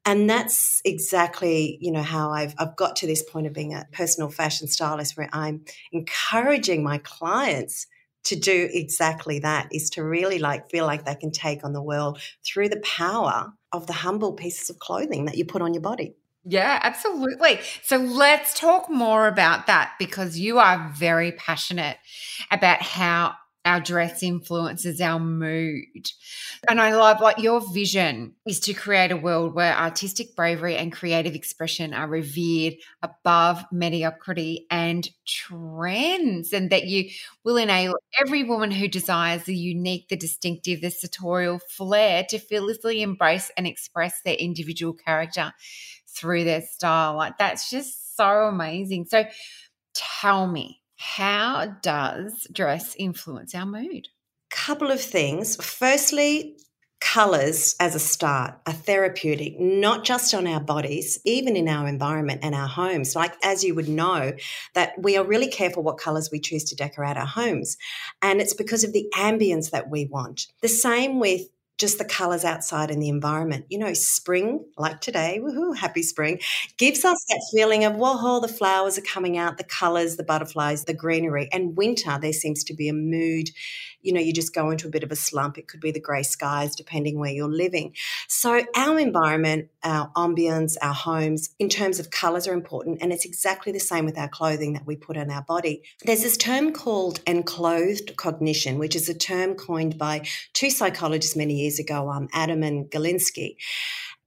and 0.05 0.31
that's 0.31 0.81
exactly 0.84 1.78
you 1.81 1.90
know 1.90 2.02
how 2.02 2.31
I've 2.31 2.55
I've 2.58 2.76
got 2.76 2.96
to 2.96 3.06
this 3.06 3.23
point 3.23 3.46
of 3.46 3.52
being 3.52 3.75
a 3.75 3.87
personal 3.93 4.31
fashion 4.31 4.69
stylist 4.69 5.17
where 5.17 5.28
I'm 5.32 5.64
encouraging 5.93 6.82
my 6.82 6.99
clients 6.99 7.87
to 8.25 8.37
do 8.37 8.69
exactly 8.73 9.38
that 9.38 9.69
is 9.70 9.88
to 9.90 10.02
really 10.02 10.38
like 10.38 10.69
feel 10.69 10.84
like 10.84 11.05
they 11.05 11.14
can 11.14 11.31
take 11.31 11.64
on 11.64 11.73
the 11.73 11.82
world 11.82 12.20
through 12.44 12.69
the 12.69 12.81
power 12.81 13.52
of 13.72 13.87
the 13.87 13.93
humble 13.93 14.32
pieces 14.32 14.69
of 14.69 14.79
clothing 14.81 15.26
that 15.26 15.37
you 15.37 15.44
put 15.44 15.62
on 15.62 15.72
your 15.72 15.81
body. 15.82 16.14
Yeah, 16.44 16.79
absolutely. 16.82 17.61
So 17.82 17.96
let's 17.96 18.58
talk 18.58 18.88
more 18.88 19.26
about 19.26 19.67
that 19.67 19.94
because 19.99 20.38
you 20.38 20.58
are 20.58 20.93
very 20.94 21.32
passionate 21.32 21.99
about 22.50 22.82
how 22.82 23.34
our 23.67 23.81
dress 23.81 24.23
influences 24.23 25.01
our 25.01 25.19
mood. 25.19 26.11
And 26.69 26.81
I 26.81 26.95
love 26.95 27.21
like 27.21 27.39
your 27.39 27.61
vision 27.73 28.35
is 28.47 28.61
to 28.61 28.73
create 28.73 29.11
a 29.11 29.17
world 29.17 29.55
where 29.55 29.77
artistic 29.77 30.37
bravery 30.37 30.77
and 30.77 30.93
creative 30.93 31.35
expression 31.35 31.93
are 31.93 32.07
revered 32.07 32.75
above 33.03 33.65
mediocrity 33.73 34.67
and 34.71 35.09
trends, 35.27 36.53
and 36.53 36.71
that 36.71 36.87
you 36.87 37.11
will 37.45 37.57
enable 37.57 37.97
every 38.21 38.45
woman 38.45 38.71
who 38.71 38.87
desires 38.87 39.45
the 39.45 39.57
unique, 39.57 40.09
the 40.09 40.17
distinctive, 40.17 40.81
the 40.81 40.91
sartorial 40.91 41.59
flair 41.69 42.25
to 42.31 42.39
fearlessly 42.39 43.03
embrace 43.03 43.51
and 43.57 43.67
express 43.67 44.23
their 44.23 44.35
individual 44.35 44.95
character 44.95 45.53
through 46.09 46.45
their 46.45 46.63
style. 46.63 47.17
Like 47.17 47.37
that's 47.39 47.69
just 47.69 48.17
so 48.17 48.45
amazing. 48.47 49.07
So 49.07 49.25
tell 49.93 50.47
me, 50.47 50.81
how 50.96 51.76
does 51.82 52.46
dress 52.52 52.94
influence 52.98 53.55
our 53.55 53.67
mood? 53.67 54.08
Couple 54.50 54.91
of 54.91 55.00
things. 55.00 55.56
Firstly, 55.56 56.56
colors 57.00 57.76
as 57.79 57.94
a 57.94 57.98
start 57.98 58.55
are 58.67 58.72
therapeutic, 58.72 59.60
not 59.60 60.05
just 60.05 60.34
on 60.34 60.46
our 60.46 60.60
bodies, 60.60 61.20
even 61.24 61.55
in 61.55 61.69
our 61.69 61.86
environment 61.86 62.41
and 62.43 62.55
our 62.55 62.67
homes. 62.67 63.15
Like, 63.15 63.34
as 63.43 63.62
you 63.62 63.74
would 63.74 63.88
know, 63.88 64.32
that 64.74 64.93
we 64.98 65.17
are 65.17 65.24
really 65.24 65.48
careful 65.48 65.82
what 65.82 65.98
colors 65.98 66.31
we 66.32 66.41
choose 66.41 66.65
to 66.65 66.76
decorate 66.76 67.17
our 67.17 67.26
homes. 67.26 67.76
And 68.22 68.41
it's 68.41 68.55
because 68.55 68.82
of 68.82 68.93
the 68.93 69.08
ambience 69.15 69.70
that 69.70 69.91
we 69.91 70.06
want. 70.06 70.46
The 70.62 70.69
same 70.69 71.20
with 71.20 71.43
just 71.79 71.99
the 71.99 72.05
colors 72.05 72.45
outside 72.45 72.91
in 72.91 73.01
the 73.01 73.09
environment. 73.09 73.67
You 73.69 73.79
know, 73.79 73.93
spring, 73.95 74.65
like 74.79 75.01
today, 75.01 75.41
woohoo, 75.43 75.77
happy 75.77 76.03
spring, 76.03 76.41
gives 76.79 77.05
us 77.05 77.25
that 77.29 77.51
feeling 77.55 77.85
of, 77.85 77.97
whoa, 77.97 78.41
the 78.41 78.49
flowers 78.49 78.99
are 78.99 79.03
coming 79.03 79.37
out, 79.37 79.59
the 79.59 79.65
colors, 79.65 80.17
the 80.17 80.25
butterflies, 80.25 80.85
the 80.85 80.95
greenery. 80.95 81.49
And 81.53 81.77
winter, 81.77 82.19
there 82.21 82.33
seems 82.33 82.65
to 82.65 82.75
be 82.75 82.89
a 82.89 82.95
mood 82.95 83.51
you 84.06 84.13
know, 84.13 84.20
you 84.20 84.32
just 84.32 84.55
go 84.55 84.70
into 84.70 84.86
a 84.86 84.91
bit 84.91 85.03
of 85.03 85.10
a 85.10 85.17
slump. 85.17 85.58
It 85.58 85.67
could 85.67 85.81
be 85.81 85.91
the 85.91 86.01
grey 86.01 86.22
skies, 86.22 86.77
depending 86.77 87.19
where 87.19 87.32
you're 87.32 87.48
living. 87.48 87.94
So, 88.29 88.65
our 88.77 88.98
environment, 88.98 89.69
our 89.82 90.10
ambience, 90.13 90.77
our 90.81 90.94
homes, 90.94 91.51
in 91.58 91.69
terms 91.69 91.98
of 91.98 92.10
colours, 92.10 92.46
are 92.46 92.55
important. 92.55 92.98
And 93.03 93.13
it's 93.13 93.25
exactly 93.25 93.72
the 93.72 93.81
same 93.81 94.05
with 94.05 94.17
our 94.17 94.29
clothing 94.29 94.75
that 94.75 94.86
we 94.86 94.94
put 94.94 95.17
on 95.17 95.31
our 95.31 95.43
body. 95.43 95.82
There's 96.05 96.22
this 96.22 96.36
term 96.36 96.72
called 96.72 97.20
enclothed 97.27 98.17
cognition, 98.17 98.79
which 98.79 98.94
is 98.94 99.08
a 99.08 99.15
term 99.15 99.55
coined 99.55 99.98
by 99.98 100.25
two 100.53 100.70
psychologists 100.70 101.36
many 101.36 101.55
years 101.55 101.81
ago, 101.81 102.08
um, 102.08 102.29
Adam 102.32 102.63
and 102.63 102.89
Galinsky. 102.89 103.56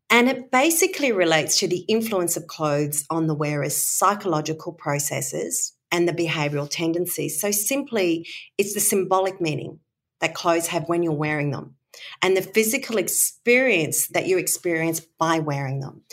And 0.09 0.27
it 0.27 0.51
basically 0.51 1.11
relates 1.11 1.57
to 1.59 1.67
the 1.67 1.85
influence 1.87 2.35
of 2.35 2.47
clothes 2.47 3.05
on 3.09 3.27
the 3.27 3.35
wearer's 3.35 3.75
psychological 3.75 4.73
processes, 4.73 5.73
and 5.91 6.07
the 6.07 6.13
behavioral 6.13 6.69
tendencies. 6.69 7.39
So, 7.39 7.51
simply, 7.51 8.27
it's 8.57 8.73
the 8.73 8.79
symbolic 8.79 9.41
meaning 9.41 9.79
that 10.21 10.35
clothes 10.35 10.67
have 10.67 10.87
when 10.87 11.03
you're 11.03 11.13
wearing 11.13 11.51
them 11.51 11.75
and 12.21 12.37
the 12.37 12.41
physical 12.41 12.97
experience 12.97 14.07
that 14.09 14.27
you 14.27 14.37
experience 14.37 14.99
by 14.99 15.39
wearing 15.39 15.79
them. 15.79 16.03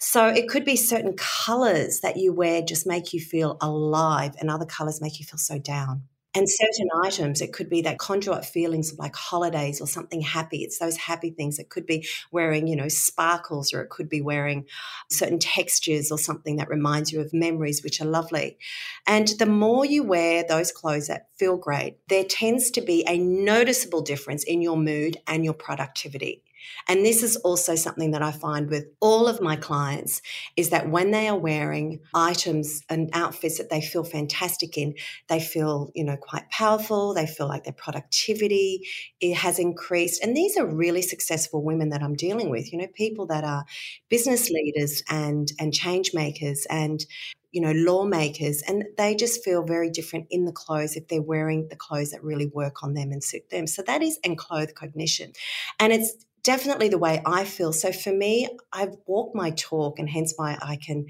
So, 0.00 0.28
it 0.28 0.48
could 0.48 0.64
be 0.64 0.76
certain 0.76 1.14
colors 1.16 2.00
that 2.00 2.16
you 2.16 2.32
wear 2.32 2.62
just 2.62 2.86
make 2.86 3.12
you 3.12 3.20
feel 3.20 3.56
alive, 3.60 4.34
and 4.40 4.50
other 4.50 4.66
colors 4.66 5.00
make 5.00 5.18
you 5.18 5.26
feel 5.26 5.38
so 5.38 5.58
down. 5.58 6.02
And 6.36 6.46
certain 6.48 6.88
items, 7.02 7.40
it 7.40 7.54
could 7.54 7.70
be 7.70 7.80
that 7.80 7.98
conjure 7.98 8.32
up 8.32 8.44
feelings 8.44 8.92
of 8.92 8.98
like 8.98 9.16
holidays 9.16 9.80
or 9.80 9.86
something 9.86 10.20
happy. 10.20 10.58
It's 10.58 10.78
those 10.78 10.98
happy 10.98 11.30
things. 11.30 11.58
It 11.58 11.70
could 11.70 11.86
be 11.86 12.06
wearing, 12.30 12.66
you 12.66 12.76
know, 12.76 12.88
sparkles 12.88 13.72
or 13.72 13.80
it 13.80 13.88
could 13.88 14.10
be 14.10 14.20
wearing 14.20 14.66
certain 15.10 15.38
textures 15.38 16.12
or 16.12 16.18
something 16.18 16.56
that 16.56 16.68
reminds 16.68 17.10
you 17.10 17.22
of 17.22 17.32
memories, 17.32 17.82
which 17.82 18.02
are 18.02 18.06
lovely. 18.06 18.58
And 19.06 19.28
the 19.38 19.46
more 19.46 19.86
you 19.86 20.02
wear 20.02 20.44
those 20.46 20.72
clothes 20.72 21.06
that 21.06 21.30
feel 21.38 21.56
great, 21.56 21.96
there 22.08 22.24
tends 22.24 22.70
to 22.72 22.82
be 22.82 23.02
a 23.08 23.16
noticeable 23.16 24.02
difference 24.02 24.44
in 24.44 24.60
your 24.60 24.76
mood 24.76 25.16
and 25.26 25.42
your 25.42 25.54
productivity. 25.54 26.42
And 26.88 27.04
this 27.04 27.22
is 27.22 27.36
also 27.36 27.74
something 27.74 28.12
that 28.12 28.22
I 28.22 28.32
find 28.32 28.70
with 28.70 28.86
all 29.00 29.28
of 29.28 29.40
my 29.40 29.56
clients 29.56 30.22
is 30.56 30.70
that 30.70 30.88
when 30.90 31.10
they 31.10 31.28
are 31.28 31.38
wearing 31.38 32.00
items 32.14 32.82
and 32.88 33.10
outfits 33.12 33.58
that 33.58 33.70
they 33.70 33.80
feel 33.80 34.04
fantastic 34.04 34.76
in, 34.78 34.94
they 35.28 35.40
feel, 35.40 35.90
you 35.94 36.04
know, 36.04 36.16
quite 36.16 36.48
powerful, 36.50 37.14
they 37.14 37.26
feel 37.26 37.48
like 37.48 37.64
their 37.64 37.72
productivity 37.72 38.86
it 39.20 39.34
has 39.34 39.58
increased. 39.58 40.22
And 40.22 40.36
these 40.36 40.56
are 40.56 40.66
really 40.66 41.02
successful 41.02 41.62
women 41.62 41.90
that 41.90 42.02
I'm 42.02 42.14
dealing 42.14 42.50
with, 42.50 42.72
you 42.72 42.78
know, 42.78 42.86
people 42.94 43.26
that 43.26 43.44
are 43.44 43.64
business 44.08 44.50
leaders 44.50 45.02
and 45.08 45.50
and 45.58 45.72
change 45.72 46.12
makers 46.14 46.66
and 46.70 47.04
you 47.52 47.62
know, 47.62 47.72
lawmakers, 47.72 48.60
and 48.68 48.84
they 48.98 49.14
just 49.14 49.42
feel 49.42 49.62
very 49.62 49.88
different 49.88 50.26
in 50.28 50.44
the 50.44 50.52
clothes 50.52 50.94
if 50.94 51.08
they're 51.08 51.22
wearing 51.22 51.68
the 51.68 51.76
clothes 51.76 52.10
that 52.10 52.22
really 52.22 52.44
work 52.44 52.82
on 52.82 52.92
them 52.92 53.12
and 53.12 53.24
suit 53.24 53.48
them. 53.48 53.66
So 53.66 53.82
that 53.86 54.02
is 54.02 54.18
enclothed 54.22 54.74
cognition. 54.74 55.32
And 55.80 55.90
it's 55.90 56.26
definitely 56.46 56.88
the 56.88 56.96
way 56.96 57.20
I 57.26 57.44
feel. 57.44 57.72
So 57.72 57.90
for 57.90 58.12
me, 58.12 58.48
I've 58.72 58.96
walked 59.06 59.34
my 59.34 59.50
talk, 59.50 59.98
and 59.98 60.08
hence 60.08 60.32
why 60.36 60.56
I 60.62 60.76
can 60.76 61.06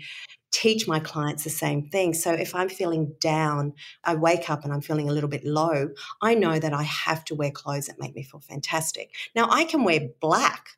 teach 0.51 0.89
my 0.89 0.99
clients 0.99 1.45
the 1.45 1.51
same 1.51 1.91
thing. 1.91 2.15
So 2.15 2.33
if 2.33 2.55
I'm 2.55 2.71
feeling 2.71 3.15
down, 3.21 3.75
I 4.03 4.15
wake 4.15 4.49
up 4.49 4.65
and 4.65 4.73
I'm 4.73 4.81
feeling 4.81 5.11
a 5.11 5.13
little 5.13 5.29
bit 5.29 5.45
low, 5.45 5.91
I 6.23 6.35
know 6.35 6.59
that 6.59 6.73
I 6.73 6.85
have 6.85 7.23
to 7.27 7.35
wear 7.35 7.51
clothes 7.51 7.87
that 7.87 8.01
make 8.01 8.15
me 8.15 8.23
feel 8.23 8.41
fantastic. 8.41 9.15
Now, 9.35 9.49
I 9.51 9.65
can 9.65 9.85
wear 9.85 10.09
black 10.23 10.71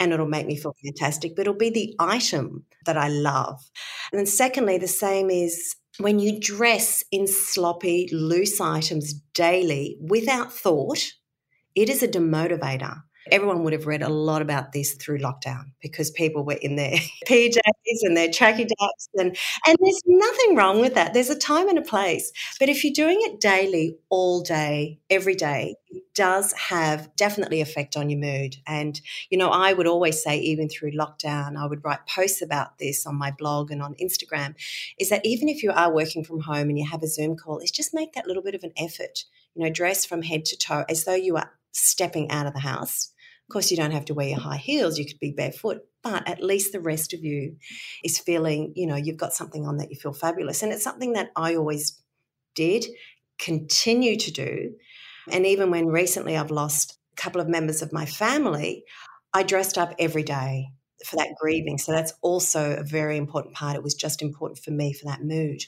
and 0.00 0.14
it'll 0.14 0.26
make 0.26 0.46
me 0.46 0.56
feel 0.56 0.74
fantastic, 0.82 1.36
but 1.36 1.42
it'll 1.42 1.54
be 1.54 1.70
the 1.70 1.94
item 1.98 2.64
that 2.86 2.96
I 2.96 3.08
love. 3.08 3.60
And 4.10 4.18
then, 4.18 4.26
secondly, 4.26 4.78
the 4.78 4.88
same 4.88 5.28
is 5.28 5.76
when 5.98 6.18
you 6.18 6.40
dress 6.40 7.04
in 7.12 7.26
sloppy, 7.26 8.08
loose 8.10 8.58
items 8.58 9.12
daily 9.34 9.98
without 10.00 10.50
thought, 10.50 11.04
it 11.74 11.90
is 11.90 12.02
a 12.02 12.08
demotivator 12.08 13.02
everyone 13.32 13.64
would 13.64 13.72
have 13.72 13.86
read 13.86 14.02
a 14.02 14.08
lot 14.08 14.42
about 14.42 14.72
this 14.72 14.94
through 14.94 15.18
lockdown 15.18 15.72
because 15.80 16.10
people 16.10 16.44
were 16.44 16.58
in 16.60 16.76
their 16.76 16.92
PJs 17.26 17.58
and 18.02 18.16
their 18.16 18.28
tracky 18.28 18.68
ducks 18.68 19.08
and 19.14 19.36
and 19.66 19.76
there's 19.80 20.02
nothing 20.06 20.56
wrong 20.56 20.80
with 20.80 20.94
that. 20.94 21.14
There's 21.14 21.30
a 21.30 21.38
time 21.38 21.68
and 21.68 21.78
a 21.78 21.82
place. 21.82 22.32
But 22.58 22.68
if 22.68 22.84
you're 22.84 22.92
doing 22.92 23.18
it 23.22 23.40
daily, 23.40 23.96
all 24.08 24.42
day, 24.42 25.00
every 25.10 25.34
day, 25.34 25.74
it 25.88 26.02
does 26.14 26.52
have 26.52 27.14
definitely 27.16 27.60
effect 27.60 27.96
on 27.96 28.10
your 28.10 28.20
mood. 28.20 28.56
And 28.66 29.00
you 29.30 29.38
know, 29.38 29.50
I 29.50 29.72
would 29.72 29.86
always 29.86 30.22
say 30.22 30.38
even 30.38 30.68
through 30.68 30.92
lockdown, 30.92 31.56
I 31.56 31.66
would 31.66 31.84
write 31.84 32.06
posts 32.06 32.42
about 32.42 32.78
this 32.78 33.06
on 33.06 33.16
my 33.16 33.30
blog 33.30 33.70
and 33.70 33.82
on 33.82 33.94
Instagram 33.94 34.54
is 34.98 35.10
that 35.10 35.24
even 35.24 35.48
if 35.48 35.62
you 35.62 35.70
are 35.70 35.92
working 35.92 36.24
from 36.24 36.40
home 36.40 36.68
and 36.68 36.78
you 36.78 36.86
have 36.86 37.02
a 37.02 37.08
Zoom 37.08 37.36
call, 37.36 37.58
is 37.58 37.70
just 37.70 37.94
make 37.94 38.12
that 38.14 38.26
little 38.26 38.42
bit 38.42 38.54
of 38.54 38.64
an 38.64 38.72
effort. 38.76 39.24
You 39.54 39.64
know, 39.64 39.70
dress 39.70 40.04
from 40.04 40.22
head 40.22 40.44
to 40.46 40.56
toe 40.56 40.84
as 40.88 41.04
though 41.04 41.14
you 41.14 41.36
are 41.36 41.50
stepping 41.72 42.30
out 42.30 42.46
of 42.46 42.54
the 42.54 42.60
house 42.60 43.12
of 43.48 43.52
course, 43.52 43.70
you 43.70 43.78
don't 43.78 43.92
have 43.92 44.04
to 44.06 44.14
wear 44.14 44.28
your 44.28 44.40
high 44.40 44.58
heels, 44.58 44.98
you 44.98 45.06
could 45.06 45.18
be 45.20 45.32
barefoot, 45.32 45.78
but 46.02 46.28
at 46.28 46.42
least 46.42 46.72
the 46.72 46.80
rest 46.80 47.14
of 47.14 47.24
you 47.24 47.56
is 48.04 48.18
feeling, 48.18 48.74
you 48.76 48.86
know, 48.86 48.96
you've 48.96 49.16
got 49.16 49.32
something 49.32 49.66
on 49.66 49.78
that 49.78 49.90
you 49.90 49.96
feel 49.96 50.12
fabulous. 50.12 50.62
And 50.62 50.70
it's 50.70 50.84
something 50.84 51.14
that 51.14 51.30
I 51.34 51.56
always 51.56 51.98
did, 52.54 52.84
continue 53.38 54.16
to 54.16 54.30
do. 54.30 54.74
And 55.30 55.46
even 55.46 55.70
when 55.70 55.86
recently 55.86 56.36
I've 56.36 56.50
lost 56.50 56.98
a 57.14 57.16
couple 57.16 57.40
of 57.40 57.48
members 57.48 57.80
of 57.80 57.90
my 57.90 58.04
family, 58.04 58.84
I 59.32 59.44
dressed 59.44 59.78
up 59.78 59.94
every 59.98 60.24
day 60.24 60.68
for 61.04 61.16
that 61.16 61.34
grieving. 61.40 61.78
So 61.78 61.92
that's 61.92 62.12
also 62.22 62.76
a 62.76 62.82
very 62.82 63.16
important 63.16 63.54
part. 63.54 63.76
It 63.76 63.82
was 63.82 63.94
just 63.94 64.22
important 64.22 64.58
for 64.58 64.70
me 64.70 64.92
for 64.92 65.06
that 65.06 65.22
mood. 65.22 65.62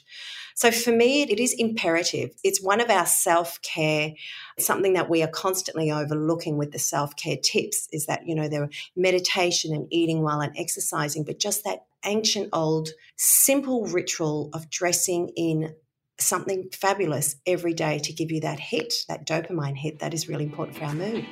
So 0.54 0.70
for 0.70 0.92
me, 0.92 1.22
it 1.22 1.40
is 1.40 1.54
imperative. 1.54 2.30
It's 2.42 2.62
one 2.62 2.80
of 2.80 2.90
our 2.90 3.06
self 3.06 3.60
care, 3.62 4.12
something 4.58 4.94
that 4.94 5.08
we 5.08 5.22
are 5.22 5.28
constantly 5.28 5.90
overlooking 5.90 6.58
with 6.58 6.72
the 6.72 6.78
self 6.78 7.16
care 7.16 7.36
tips 7.36 7.88
is 7.92 8.06
that, 8.06 8.26
you 8.26 8.34
know, 8.34 8.48
there 8.48 8.64
are 8.64 8.70
meditation 8.96 9.74
and 9.74 9.86
eating 9.90 10.22
well 10.22 10.40
and 10.40 10.56
exercising, 10.58 11.24
but 11.24 11.38
just 11.38 11.64
that 11.64 11.84
ancient 12.04 12.48
old 12.52 12.90
simple 13.16 13.86
ritual 13.86 14.50
of 14.52 14.70
dressing 14.70 15.30
in 15.36 15.74
something 16.18 16.68
fabulous 16.72 17.36
every 17.46 17.74
day 17.74 17.98
to 17.98 18.12
give 18.12 18.30
you 18.30 18.40
that 18.40 18.60
hit, 18.60 18.92
that 19.08 19.26
dopamine 19.26 19.76
hit 19.76 20.00
that 20.00 20.12
is 20.12 20.28
really 20.28 20.44
important 20.44 20.76
for 20.76 20.84
our 20.84 20.94
mood. 20.94 21.26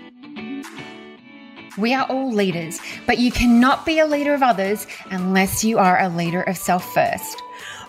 We 1.79 1.95
are 1.95 2.07
all 2.07 2.33
leaders, 2.33 2.81
but 3.07 3.19
you 3.19 3.31
cannot 3.31 3.87
be 3.87 4.01
a 4.01 4.07
leader 4.07 4.35
of 4.35 4.43
others 4.43 4.89
unless 5.11 5.63
you 5.63 5.79
are 5.79 6.01
a 6.01 6.09
leader 6.09 6.43
of 6.43 6.57
self 6.57 6.93
first. 6.93 7.41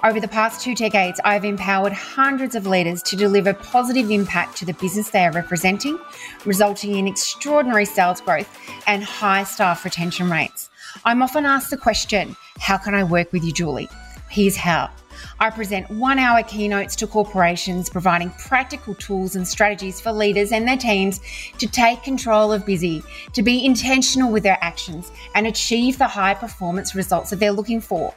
Over 0.04 0.20
the 0.20 0.28
past 0.28 0.62
two 0.62 0.76
decades, 0.76 1.20
I've 1.26 1.44
empowered 1.44 1.92
hundreds 1.92 2.54
of 2.54 2.68
leaders 2.68 3.02
to 3.04 3.16
deliver 3.16 3.52
positive 3.52 4.12
impact 4.12 4.58
to 4.58 4.66
the 4.66 4.76
business 4.76 5.10
they 5.10 5.26
are 5.26 5.32
representing, 5.32 6.00
resulting 6.46 6.98
in 6.98 7.08
extraordinary 7.08 7.86
sales 7.86 8.22
growth 8.22 8.60
and 8.86 9.04
high 9.04 9.44
staff 9.44 9.84
retention 9.84 10.30
rates. 10.30 10.70
I'm 11.04 11.24
often 11.24 11.46
asked 11.46 11.72
the 11.72 11.78
question, 11.78 12.36
How 12.60 12.78
can 12.78 12.94
I 12.94 13.04
work 13.04 13.34
with 13.34 13.44
you, 13.44 13.52
Julie? 13.52 13.90
Here's 14.30 14.56
how. 14.56 14.92
I 15.40 15.50
present 15.50 15.90
one 15.90 16.20
hour 16.20 16.44
keynotes 16.44 16.96
to 16.98 17.08
corporations, 17.08 17.90
providing 17.90 18.32
practical 18.32 18.96
tools 18.96 19.36
and 19.36 19.48
strategies 19.48 20.02
for 20.02 20.12
leaders 20.12 20.52
and 20.52 20.68
their 20.68 20.78
teams 20.78 21.20
to 21.58 21.68
take 21.68 22.04
control 22.04 22.52
of 22.52 22.66
busy, 22.66 23.04
to 23.34 23.44
be 23.44 23.66
intentional 23.66 24.32
with 24.32 24.44
their 24.44 24.58
actions, 24.62 25.12
and 25.36 25.48
achieve 25.48 25.98
the 25.98 26.08
high 26.08 26.34
performance 26.34 26.96
results 26.96 27.30
that 27.30 27.40
they're 27.40 27.52
looking 27.52 27.82
for. 27.82 28.14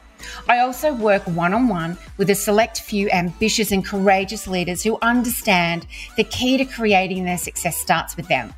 I 0.48 0.60
also 0.60 0.92
work 0.92 1.26
one 1.26 1.54
on 1.54 1.68
one 1.68 1.98
with 2.16 2.30
a 2.30 2.34
select 2.34 2.80
few 2.80 3.10
ambitious 3.10 3.72
and 3.72 3.84
courageous 3.84 4.46
leaders 4.46 4.82
who 4.82 4.98
understand 5.02 5.86
the 6.16 6.24
key 6.24 6.56
to 6.58 6.64
creating 6.64 7.24
their 7.24 7.38
success 7.38 7.76
starts 7.76 8.16
with 8.16 8.28
them. 8.28 8.54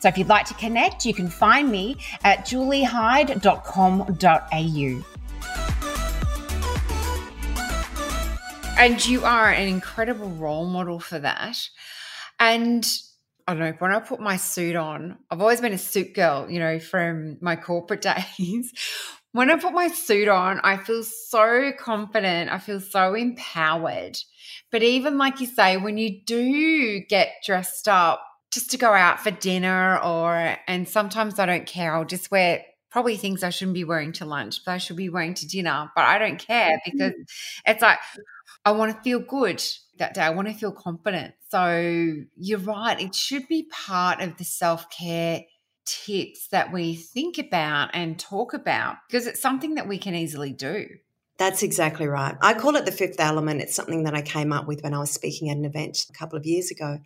So 0.00 0.08
if 0.08 0.16
you'd 0.16 0.28
like 0.28 0.46
to 0.46 0.54
connect, 0.54 1.04
you 1.04 1.12
can 1.12 1.28
find 1.28 1.70
me 1.70 1.96
at 2.22 2.46
juliehyde.com.au. 2.46 5.17
And 8.78 9.04
you 9.04 9.24
are 9.24 9.50
an 9.50 9.66
incredible 9.66 10.28
role 10.28 10.64
model 10.64 11.00
for 11.00 11.18
that. 11.18 11.58
And 12.38 12.86
I 13.48 13.54
don't 13.54 13.60
know, 13.60 13.74
when 13.80 13.92
I 13.92 13.98
put 13.98 14.20
my 14.20 14.36
suit 14.36 14.76
on, 14.76 15.18
I've 15.32 15.40
always 15.40 15.60
been 15.60 15.72
a 15.72 15.78
suit 15.78 16.14
girl, 16.14 16.48
you 16.48 16.60
know, 16.60 16.78
from 16.78 17.38
my 17.40 17.56
corporate 17.56 18.02
days. 18.38 18.72
when 19.32 19.50
I 19.50 19.56
put 19.56 19.72
my 19.72 19.88
suit 19.88 20.28
on, 20.28 20.60
I 20.62 20.76
feel 20.76 21.02
so 21.02 21.72
confident. 21.76 22.52
I 22.52 22.58
feel 22.58 22.80
so 22.80 23.14
empowered. 23.14 24.16
But 24.70 24.84
even 24.84 25.18
like 25.18 25.40
you 25.40 25.46
say, 25.46 25.76
when 25.76 25.98
you 25.98 26.20
do 26.24 27.00
get 27.00 27.32
dressed 27.44 27.88
up 27.88 28.24
just 28.52 28.70
to 28.70 28.78
go 28.78 28.92
out 28.92 29.18
for 29.18 29.32
dinner 29.32 29.98
or, 29.98 30.56
and 30.68 30.88
sometimes 30.88 31.40
I 31.40 31.46
don't 31.46 31.66
care, 31.66 31.96
I'll 31.96 32.04
just 32.04 32.30
wear 32.30 32.62
probably 32.90 33.16
things 33.16 33.42
I 33.42 33.50
shouldn't 33.50 33.74
be 33.74 33.84
wearing 33.84 34.12
to 34.12 34.24
lunch, 34.24 34.64
but 34.64 34.72
I 34.72 34.78
should 34.78 34.96
be 34.96 35.08
wearing 35.08 35.34
to 35.34 35.48
dinner. 35.48 35.90
But 35.96 36.04
I 36.04 36.18
don't 36.18 36.38
care 36.38 36.78
mm-hmm. 36.78 36.90
because 36.90 37.12
it's 37.66 37.82
like, 37.82 37.98
I 38.64 38.72
want 38.72 38.94
to 38.94 39.02
feel 39.02 39.20
good 39.20 39.62
that 39.98 40.14
day. 40.14 40.20
I 40.20 40.30
want 40.30 40.48
to 40.48 40.54
feel 40.54 40.72
confident. 40.72 41.34
So 41.50 42.14
you're 42.36 42.58
right. 42.58 43.00
It 43.00 43.14
should 43.14 43.48
be 43.48 43.68
part 43.70 44.20
of 44.20 44.36
the 44.36 44.44
self 44.44 44.90
care 44.90 45.42
tips 45.86 46.48
that 46.48 46.72
we 46.72 46.94
think 46.94 47.38
about 47.38 47.90
and 47.94 48.18
talk 48.18 48.52
about 48.52 48.96
because 49.08 49.26
it's 49.26 49.40
something 49.40 49.74
that 49.76 49.88
we 49.88 49.98
can 49.98 50.14
easily 50.14 50.52
do. 50.52 50.86
That's 51.38 51.62
exactly 51.62 52.08
right. 52.08 52.36
I 52.42 52.54
call 52.54 52.74
it 52.74 52.84
the 52.84 52.90
fifth 52.90 53.20
element. 53.20 53.60
It's 53.60 53.74
something 53.74 54.02
that 54.04 54.14
I 54.14 54.22
came 54.22 54.52
up 54.52 54.66
with 54.66 54.82
when 54.82 54.92
I 54.92 54.98
was 54.98 55.12
speaking 55.12 55.50
at 55.50 55.56
an 55.56 55.64
event 55.64 56.06
a 56.10 56.12
couple 56.12 56.36
of 56.36 56.44
years 56.44 56.72
ago. 56.72 56.98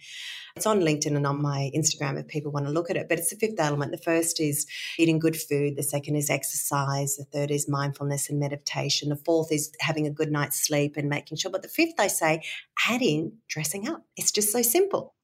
It's 0.56 0.66
on 0.66 0.80
LinkedIn 0.80 1.14
and 1.14 1.26
on 1.26 1.42
my 1.42 1.70
Instagram 1.76 2.18
if 2.18 2.28
people 2.28 2.50
want 2.50 2.64
to 2.64 2.72
look 2.72 2.88
at 2.88 2.96
it. 2.96 3.10
But 3.10 3.18
it's 3.18 3.28
the 3.28 3.36
fifth 3.36 3.60
element. 3.60 3.92
The 3.92 3.98
first 3.98 4.40
is 4.40 4.66
eating 4.98 5.18
good 5.18 5.36
food. 5.36 5.76
The 5.76 5.82
second 5.82 6.16
is 6.16 6.30
exercise. 6.30 7.16
The 7.16 7.24
third 7.24 7.50
is 7.50 7.68
mindfulness 7.68 8.30
and 8.30 8.40
meditation. 8.40 9.10
The 9.10 9.16
fourth 9.16 9.52
is 9.52 9.70
having 9.80 10.06
a 10.06 10.10
good 10.10 10.32
night's 10.32 10.58
sleep 10.66 10.96
and 10.96 11.10
making 11.10 11.36
sure. 11.36 11.50
But 11.50 11.62
the 11.62 11.68
fifth, 11.68 11.94
I 11.98 12.06
say, 12.06 12.42
add 12.88 13.02
in 13.02 13.34
dressing 13.48 13.86
up. 13.86 14.02
It's 14.16 14.32
just 14.32 14.50
so 14.50 14.62
simple. 14.62 15.14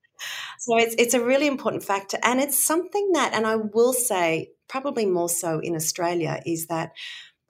So 0.59 0.77
it's 0.77 0.95
it's 0.99 1.15
a 1.15 1.25
really 1.25 1.47
important 1.47 1.83
factor. 1.83 2.19
And 2.23 2.41
it's 2.41 2.63
something 2.63 3.13
that, 3.13 3.33
and 3.33 3.47
I 3.47 3.57
will 3.57 3.95
say, 3.95 4.51
probably 4.69 5.07
more 5.07 5.29
so 5.29 5.61
in 5.61 5.75
Australia, 5.75 6.43
is 6.45 6.67
that 6.67 6.93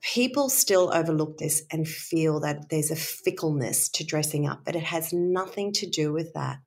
people 0.03 0.49
still 0.49 0.93
overlook 0.95 1.39
this 1.39 1.63
and 1.73 1.89
feel 1.89 2.41
that 2.41 2.69
there's 2.71 2.91
a 2.91 2.97
fickleness 2.97 3.89
to 3.91 4.05
dressing 4.05 4.47
up, 4.47 4.61
but 4.65 4.77
it 4.77 4.85
has 4.85 5.13
nothing 5.13 5.73
to 5.75 5.89
do 5.89 6.13
with 6.13 6.33
that. 6.35 6.59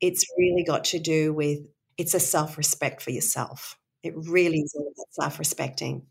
It's 0.00 0.24
really 0.38 0.64
got 0.64 0.84
to 0.84 0.98
do 0.98 1.32
with 1.34 1.60
it's 1.98 2.14
a 2.14 2.20
self 2.20 2.56
respect 2.58 3.02
for 3.02 3.10
yourself. 3.10 3.78
It 4.02 4.14
really 4.16 4.60
is 4.60 4.74
all 4.76 4.92
about 4.96 5.12
self 5.12 5.38
respecting. 5.38 6.06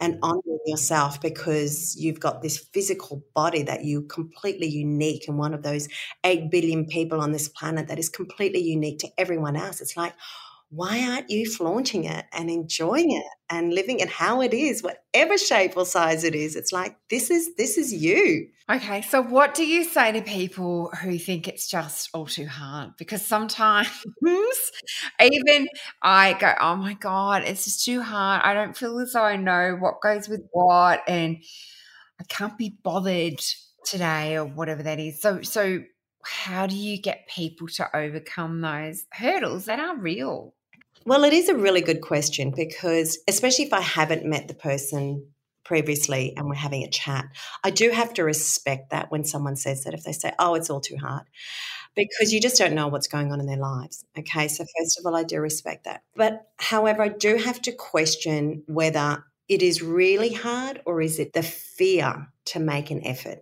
and 0.00 0.14
mm. 0.16 0.18
honoring 0.22 0.60
yourself 0.66 1.20
because 1.20 1.96
you've 1.98 2.20
got 2.20 2.42
this 2.42 2.58
physical 2.58 3.24
body 3.34 3.62
that 3.64 3.84
you 3.84 4.02
completely 4.02 4.68
unique 4.68 5.28
and 5.28 5.38
one 5.38 5.54
of 5.54 5.62
those 5.62 5.88
8 6.24 6.50
billion 6.50 6.86
people 6.86 7.20
on 7.20 7.32
this 7.32 7.48
planet 7.48 7.88
that 7.88 7.98
is 7.98 8.08
completely 8.10 8.60
unique 8.62 8.98
to 9.00 9.08
everyone 9.18 9.56
else. 9.56 9.80
It's 9.80 9.96
like, 9.96 10.14
why 10.70 11.00
aren't 11.08 11.30
you 11.30 11.48
flaunting 11.48 12.04
it 12.04 12.26
and 12.32 12.50
enjoying 12.50 13.12
it 13.12 13.24
and 13.48 13.72
living 13.72 14.00
it 14.00 14.08
how 14.08 14.40
it 14.40 14.52
is 14.52 14.82
whatever 14.82 15.38
shape 15.38 15.76
or 15.76 15.86
size 15.86 16.24
it 16.24 16.34
is? 16.34 16.56
It's 16.56 16.72
like 16.72 16.96
this 17.08 17.30
is 17.30 17.54
this 17.56 17.78
is 17.78 17.92
you. 17.92 18.48
Okay 18.70 19.02
so 19.02 19.22
what 19.22 19.54
do 19.54 19.64
you 19.64 19.84
say 19.84 20.12
to 20.12 20.22
people 20.22 20.90
who 21.02 21.18
think 21.18 21.46
it's 21.46 21.68
just 21.68 22.10
all 22.12 22.26
too 22.26 22.46
hard? 22.46 22.96
Because 22.98 23.24
sometimes 23.24 23.88
even 25.20 25.68
i 26.02 26.32
go 26.34 26.52
oh 26.60 26.76
my 26.76 26.94
god 26.94 27.42
it's 27.44 27.64
just 27.64 27.84
too 27.84 28.02
hard. 28.02 28.42
I 28.44 28.54
don't 28.54 28.76
feel 28.76 28.98
as 28.98 29.12
though 29.12 29.22
i 29.22 29.36
know 29.36 29.76
what 29.78 30.00
goes 30.02 30.28
with 30.28 30.42
what 30.52 31.02
and 31.08 31.36
i 32.20 32.24
can't 32.24 32.58
be 32.58 32.76
bothered 32.82 33.40
today 33.86 34.36
or 34.36 34.44
whatever 34.44 34.82
that 34.82 34.98
is. 35.00 35.20
So 35.20 35.40
so 35.42 35.80
how 36.26 36.66
do 36.66 36.76
you 36.76 36.98
get 37.00 37.28
people 37.28 37.68
to 37.68 37.96
overcome 37.96 38.60
those 38.60 39.06
hurdles 39.12 39.66
that 39.66 39.78
are 39.78 39.96
real 39.96 40.54
well, 41.06 41.22
it 41.22 41.32
is 41.32 41.48
a 41.48 41.54
really 41.54 41.82
good 41.82 42.00
question 42.00 42.50
because, 42.50 43.18
especially 43.28 43.66
if 43.66 43.72
I 43.72 43.80
haven't 43.80 44.24
met 44.24 44.48
the 44.48 44.54
person 44.54 45.28
previously 45.64 46.34
and 46.36 46.48
we're 46.48 46.54
having 46.56 46.82
a 46.82 46.90
chat, 46.90 47.26
I 47.62 47.70
do 47.70 47.90
have 47.90 48.12
to 48.14 48.24
respect 48.24 48.90
that 48.90 49.12
when 49.12 49.24
someone 49.24 49.54
says 49.54 49.84
that, 49.84 49.94
if 49.94 50.02
they 50.02 50.10
say, 50.10 50.32
oh, 50.40 50.56
it's 50.56 50.68
all 50.68 50.80
too 50.80 50.96
hard, 50.96 51.22
because 51.94 52.32
you 52.32 52.40
just 52.40 52.58
don't 52.58 52.74
know 52.74 52.88
what's 52.88 53.06
going 53.06 53.30
on 53.30 53.38
in 53.38 53.46
their 53.46 53.56
lives. 53.56 54.04
Okay. 54.18 54.48
So, 54.48 54.64
first 54.76 54.98
of 54.98 55.06
all, 55.06 55.14
I 55.14 55.22
do 55.22 55.40
respect 55.40 55.84
that. 55.84 56.02
But 56.16 56.48
however, 56.58 57.02
I 57.02 57.08
do 57.08 57.36
have 57.36 57.62
to 57.62 57.72
question 57.72 58.64
whether 58.66 59.24
it 59.48 59.62
is 59.62 59.82
really 59.82 60.32
hard 60.32 60.82
or 60.86 61.00
is 61.00 61.18
it 61.18 61.32
the 61.32 61.42
fear 61.42 62.28
to 62.46 62.60
make 62.60 62.90
an 62.90 63.04
effort? 63.06 63.38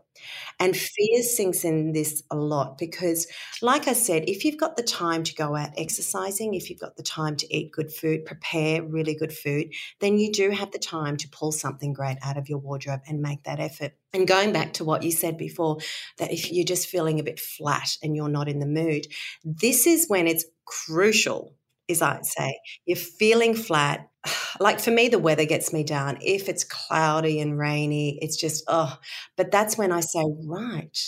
And 0.61 0.75
mm. 0.75 0.76
fear 0.76 1.23
sinks 1.23 1.64
in 1.64 1.92
this 1.92 2.23
a 2.30 2.37
lot 2.37 2.78
because, 2.78 3.26
like 3.62 3.88
I 3.88 3.92
said, 3.92 4.28
if 4.28 4.44
you've 4.44 4.58
got 4.58 4.76
the 4.76 4.82
time 4.82 5.23
to 5.25 5.34
go 5.34 5.56
out 5.56 5.70
exercising, 5.76 6.54
if 6.54 6.70
you've 6.70 6.80
got 6.80 6.96
the 6.96 7.02
time 7.02 7.37
to 7.37 7.54
eat 7.54 7.73
good 7.73 7.92
food, 7.92 8.25
prepare 8.25 8.82
really 8.82 9.14
good 9.14 9.32
food, 9.32 9.73
then 10.00 10.18
you 10.18 10.32
do 10.32 10.50
have 10.50 10.70
the 10.70 10.78
time 10.78 11.16
to 11.18 11.28
pull 11.28 11.52
something 11.52 11.92
great 11.92 12.18
out 12.23 12.37
of 12.37 12.49
your 12.49 12.58
wardrobe 12.58 13.00
and 13.06 13.20
make 13.20 13.42
that 13.44 13.61
effort. 13.61 13.92
And 14.12 14.28
going 14.28 14.52
back 14.52 14.75
to 14.75 14.84
what 14.84 15.02
you 15.02 15.11
said 15.11 15.37
before, 15.37 15.78
that 16.18 16.32
if 16.32 16.52
you're 16.52 16.64
just 16.64 16.88
feeling 16.88 17.18
a 17.18 17.25
bit 17.25 17.40
flat 17.40 17.96
and 18.02 18.14
you're 18.14 18.28
not 18.28 18.49
in 18.49 18.61
the 18.61 18.66
mood, 18.66 19.06
this 19.44 19.87
is 19.87 20.06
when 20.08 20.26
it's 20.26 20.44
crucial 20.64 21.54
is 21.88 22.00
I'd 22.00 22.25
say 22.25 22.58
you're 22.87 22.96
feeling 22.96 23.54
flat, 23.54 24.08
like 24.60 24.80
for 24.80 24.90
me, 24.90 25.08
the 25.08 25.18
weather 25.18 25.44
gets 25.44 25.72
me 25.72 25.84
down. 25.84 26.18
If 26.20 26.48
it's 26.48 26.64
cloudy 26.64 27.40
and 27.40 27.58
rainy, 27.58 28.18
it's 28.22 28.36
just, 28.36 28.64
oh, 28.68 28.96
but 29.36 29.50
that's 29.50 29.76
when 29.78 29.92
I 29.92 30.00
say, 30.00 30.24
right, 30.46 30.98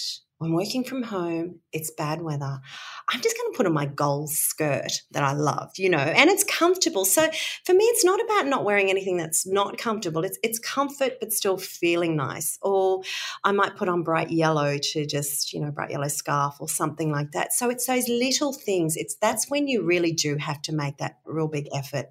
I'm 0.41 0.53
working 0.53 0.85
from 0.85 1.03
home. 1.03 1.61
It's 1.73 1.91
bad 1.97 2.23
weather. 2.23 2.61
I'm 3.09 3.21
just 3.21 3.37
going 3.37 3.53
to 3.53 3.57
put 3.57 3.67
on 3.67 3.73
my 3.73 3.87
gold 3.87 4.31
skirt 4.31 4.91
that 5.13 5.23
I 5.23 5.33
love, 5.33 5.71
you 5.77 5.89
know, 5.89 5.99
and 5.99 6.29
it's 6.29 6.43
comfortable. 6.43 7.05
So 7.05 7.29
for 7.65 7.73
me, 7.73 7.85
it's 7.85 8.05
not 8.05 8.21
about 8.21 8.49
not 8.49 8.65
wearing 8.65 8.91
anything 8.91 9.17
that's 9.17 9.47
not 9.47 9.79
comfortable. 9.79 10.25
It's 10.25 10.39
it's 10.43 10.59
comfort, 10.59 11.21
but 11.21 11.33
still 11.33 11.57
feeling 11.57 12.17
nice. 12.17 12.59
Or 12.63 13.03
I 13.45 13.53
might 13.53 13.77
put 13.77 13.89
on 13.89 14.03
bright 14.03 14.31
yellow 14.31 14.77
to 14.79 15.07
just, 15.07 15.53
you 15.53 15.61
know, 15.61 15.71
bright 15.71 15.93
yellow 15.93 16.09
scarf 16.09 16.57
or 16.59 16.69
something 16.69 17.13
like 17.13 17.31
that. 17.31 17.53
So 17.53 17.71
it's 17.71 17.87
those 17.87 18.09
little 18.09 18.53
things. 18.53 18.97
It's 18.97 19.15
that's 19.15 19.49
when 19.49 19.69
you 19.69 19.85
really 19.85 20.13
do 20.13 20.37
have 20.37 20.61
to 20.63 20.75
make 20.75 20.97
that 20.97 21.19
real 21.25 21.47
big 21.47 21.69
effort, 21.73 22.07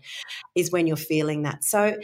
is 0.56 0.72
when 0.72 0.88
you're 0.88 0.96
feeling 0.96 1.44
that. 1.44 1.66
So 1.66 1.98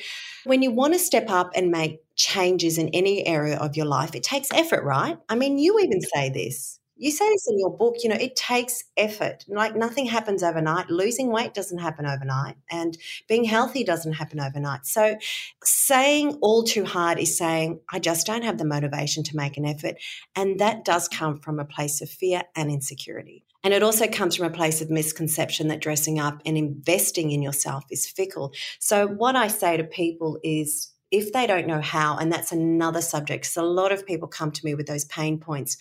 when 0.43 0.61
you 0.61 0.71
want 0.71 0.93
to 0.93 0.99
step 0.99 1.29
up 1.29 1.51
and 1.55 1.71
make 1.71 2.01
changes 2.15 2.77
in 2.77 2.89
any 2.89 3.25
area 3.25 3.57
of 3.57 3.77
your 3.77 3.85
life, 3.85 4.15
it 4.15 4.23
takes 4.23 4.51
effort, 4.51 4.83
right? 4.83 5.17
I 5.29 5.35
mean, 5.35 5.57
you 5.59 5.79
even 5.79 6.01
say 6.01 6.29
this. 6.29 6.80
You 7.01 7.09
say 7.09 7.27
this 7.29 7.47
in 7.49 7.57
your 7.57 7.75
book, 7.75 7.95
you 8.03 8.09
know, 8.09 8.15
it 8.15 8.35
takes 8.35 8.83
effort. 8.95 9.43
Like 9.47 9.75
nothing 9.75 10.05
happens 10.05 10.43
overnight. 10.43 10.91
Losing 10.91 11.31
weight 11.31 11.55
doesn't 11.55 11.79
happen 11.79 12.05
overnight, 12.05 12.57
and 12.69 12.95
being 13.27 13.43
healthy 13.43 13.83
doesn't 13.83 14.13
happen 14.13 14.39
overnight. 14.39 14.85
So, 14.85 15.17
saying 15.63 16.37
all 16.41 16.63
too 16.63 16.85
hard 16.85 17.17
is 17.17 17.35
saying, 17.35 17.79
I 17.91 17.97
just 17.97 18.27
don't 18.27 18.43
have 18.43 18.59
the 18.59 18.65
motivation 18.65 19.23
to 19.23 19.35
make 19.35 19.57
an 19.57 19.65
effort. 19.65 19.95
And 20.35 20.59
that 20.59 20.85
does 20.85 21.07
come 21.07 21.39
from 21.39 21.59
a 21.59 21.65
place 21.65 22.03
of 22.03 22.09
fear 22.11 22.43
and 22.55 22.69
insecurity. 22.69 23.45
And 23.63 23.73
it 23.73 23.81
also 23.81 24.07
comes 24.07 24.35
from 24.35 24.45
a 24.45 24.55
place 24.55 24.79
of 24.79 24.91
misconception 24.91 25.69
that 25.69 25.81
dressing 25.81 26.19
up 26.19 26.39
and 26.45 26.55
investing 26.55 27.31
in 27.31 27.41
yourself 27.41 27.83
is 27.89 28.07
fickle. 28.07 28.53
So, 28.77 29.07
what 29.07 29.35
I 29.35 29.47
say 29.47 29.75
to 29.75 29.83
people 29.83 30.37
is 30.43 30.90
if 31.11 31.33
they 31.33 31.45
don't 31.45 31.67
know 31.67 31.81
how, 31.81 32.17
and 32.17 32.31
that's 32.31 32.51
another 32.51 33.01
subject, 33.01 33.43
because 33.43 33.57
a 33.57 33.61
lot 33.61 33.91
of 33.91 34.05
people 34.05 34.27
come 34.27 34.51
to 34.51 34.65
me 34.65 34.73
with 34.73 34.87
those 34.87 35.05
pain 35.05 35.37
points. 35.39 35.77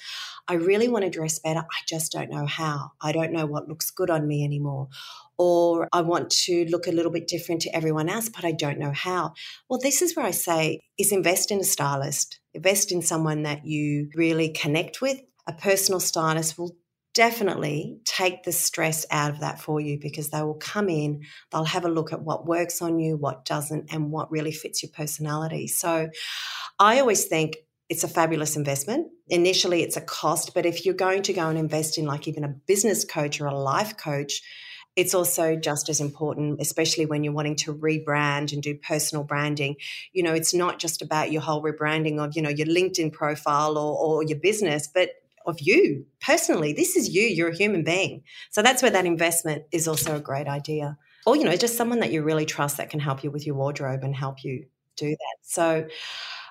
I 0.49 0.55
really 0.55 0.89
want 0.89 1.05
to 1.05 1.11
dress 1.11 1.39
better. 1.39 1.61
I 1.61 1.81
just 1.87 2.11
don't 2.11 2.31
know 2.31 2.47
how. 2.47 2.91
I 3.01 3.13
don't 3.13 3.33
know 3.33 3.47
what 3.47 3.69
looks 3.69 3.91
good 3.93 4.11
on 4.11 4.27
me 4.27 4.45
anymore. 4.45 4.89
Or 5.39 5.89
I 5.93 6.01
want 6.01 6.31
to 6.31 6.67
look 6.67 6.87
a 6.87 6.93
little 6.93 7.13
bit 7.13 7.29
different 7.29 7.63
to 7.63 7.75
everyone 7.75 8.09
else, 8.09 8.29
but 8.29 8.45
I 8.45 8.53
don't 8.53 8.79
know 8.79 8.93
how. 8.93 9.35
Well, 9.69 9.79
this 9.81 10.03
is 10.03 10.17
where 10.17 10.27
I 10.27 10.33
say 10.33 10.81
is 10.99 11.13
invest 11.13 11.51
in 11.51 11.61
a 11.61 11.65
stylist. 11.65 12.41
Invest 12.53 12.91
in 12.91 13.01
someone 13.01 13.45
that 13.45 13.65
you 13.65 14.11
really 14.17 14.49
connect 14.49 15.01
with. 15.01 15.21
A 15.47 15.53
personal 15.53 16.01
stylist 16.01 16.59
will 16.59 16.77
definitely 17.15 17.99
take 18.05 18.45
the 18.45 18.53
stress 18.53 19.05
out 19.11 19.31
of 19.33 19.41
that 19.41 19.61
for 19.61 19.81
you 19.81 19.99
because 20.01 20.31
they 20.31 20.43
will 20.43 20.55
come 20.55 20.89
in, 20.89 21.23
they'll 21.51 21.65
have 21.65 21.85
a 21.85 21.89
look 21.89 22.13
at 22.13 22.23
what 22.23 22.47
works 22.47 22.81
on 22.81 22.99
you, 22.99 23.17
what 23.17 23.45
doesn't, 23.45 23.93
and 23.93 24.11
what 24.11 24.31
really 24.31 24.53
fits 24.53 24.83
your 24.83 24.91
personality. 24.93 25.67
So 25.67 26.11
I 26.79 27.01
always 27.01 27.25
think 27.25 27.57
it's 27.89 28.05
a 28.05 28.09
fabulous 28.09 28.57
investment. 28.57 29.09
Initially, 29.29 29.83
it's 29.83 29.97
a 29.97 30.01
cost, 30.01 30.55
but 30.55 30.65
if 30.65 30.87
you're 30.87 30.95
going 30.95 31.23
to 31.23 31.33
go 31.33 31.49
and 31.49 31.59
invest 31.59 31.99
in, 31.99 32.07
like, 32.07 32.29
even 32.29 32.45
a 32.45 32.49
business 32.49 33.05
coach 33.05 33.41
or 33.41 33.47
a 33.47 33.59
life 33.59 33.97
coach, 33.97 34.43
it's 34.95 35.15
also 35.15 35.57
just 35.57 35.89
as 35.89 36.01
important, 36.01 36.61
especially 36.61 37.07
when 37.07 37.25
you're 37.25 37.33
wanting 37.33 37.57
to 37.57 37.75
rebrand 37.75 38.53
and 38.53 38.63
do 38.63 38.77
personal 38.77 39.25
branding. 39.25 39.77
You 40.13 40.23
know, 40.23 40.35
it's 40.35 40.55
not 40.55 40.79
just 40.79 41.03
about 41.03 41.33
your 41.33 41.43
whole 41.43 41.63
rebranding 41.63 42.23
of, 42.23 42.37
you 42.37 42.43
know, 42.43 42.51
your 42.51 42.67
LinkedIn 42.67 43.13
profile 43.13 43.79
or, 43.79 43.97
or 43.99 44.23
your 44.23 44.39
business, 44.39 44.89
but 44.93 45.11
of 45.47 45.61
you 45.61 46.07
personally. 46.21 46.73
This 46.73 46.97
is 46.97 47.09
you, 47.09 47.23
you're 47.23 47.51
a 47.51 47.57
human 47.57 47.85
being. 47.85 48.23
So 48.51 48.63
that's 48.63 48.83
where 48.83 48.91
that 48.91 49.07
investment 49.07 49.65
is 49.73 49.89
also 49.89 50.17
a 50.17 50.21
great 50.21 50.47
idea. 50.47 50.99
Or, 51.27 51.37
you 51.37 51.45
know, 51.45 51.57
just 51.57 51.77
someone 51.77 52.01
that 52.01 52.13
you 52.13 52.23
really 52.23 52.47
trust 52.47 52.79
that 52.79 52.91
can 52.91 53.01
help 53.01 53.23
you 53.25 53.31
with 53.31 53.47
your 53.47 53.55
wardrobe 53.55 54.03
and 54.03 54.15
help 54.15 54.43
you 54.43 54.67
do 54.97 55.11
that. 55.11 55.37
So 55.43 55.87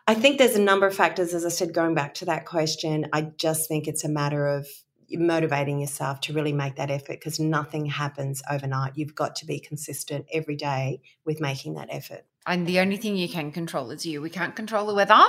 I 0.07 0.13
think 0.13 0.37
there's 0.37 0.55
a 0.55 0.61
number 0.61 0.87
of 0.87 0.95
factors, 0.95 1.33
as 1.33 1.45
I 1.45 1.49
said, 1.49 1.73
going 1.73 1.95
back 1.95 2.15
to 2.15 2.25
that 2.25 2.45
question. 2.45 3.07
I 3.13 3.21
just 3.37 3.67
think 3.67 3.87
it's 3.87 4.03
a 4.03 4.09
matter 4.09 4.47
of 4.47 4.67
motivating 5.11 5.79
yourself 5.79 6.19
to 6.21 6.33
really 6.33 6.53
make 6.53 6.75
that 6.75 6.91
effort 6.91 7.19
because 7.19 7.39
nothing 7.39 7.85
happens 7.85 8.43
overnight. 8.49 8.93
You've 8.95 9.15
got 9.15 9.35
to 9.37 9.45
be 9.45 9.59
consistent 9.59 10.25
every 10.31 10.55
day 10.55 11.01
with 11.25 11.41
making 11.41 11.75
that 11.75 11.89
effort. 11.91 12.25
And 12.47 12.65
the 12.65 12.79
only 12.79 12.97
thing 12.97 13.17
you 13.17 13.29
can 13.29 13.51
control 13.51 13.91
is 13.91 14.05
you. 14.05 14.21
We 14.21 14.29
can't 14.29 14.55
control 14.55 14.87
the 14.87 14.93
weather, 14.93 15.21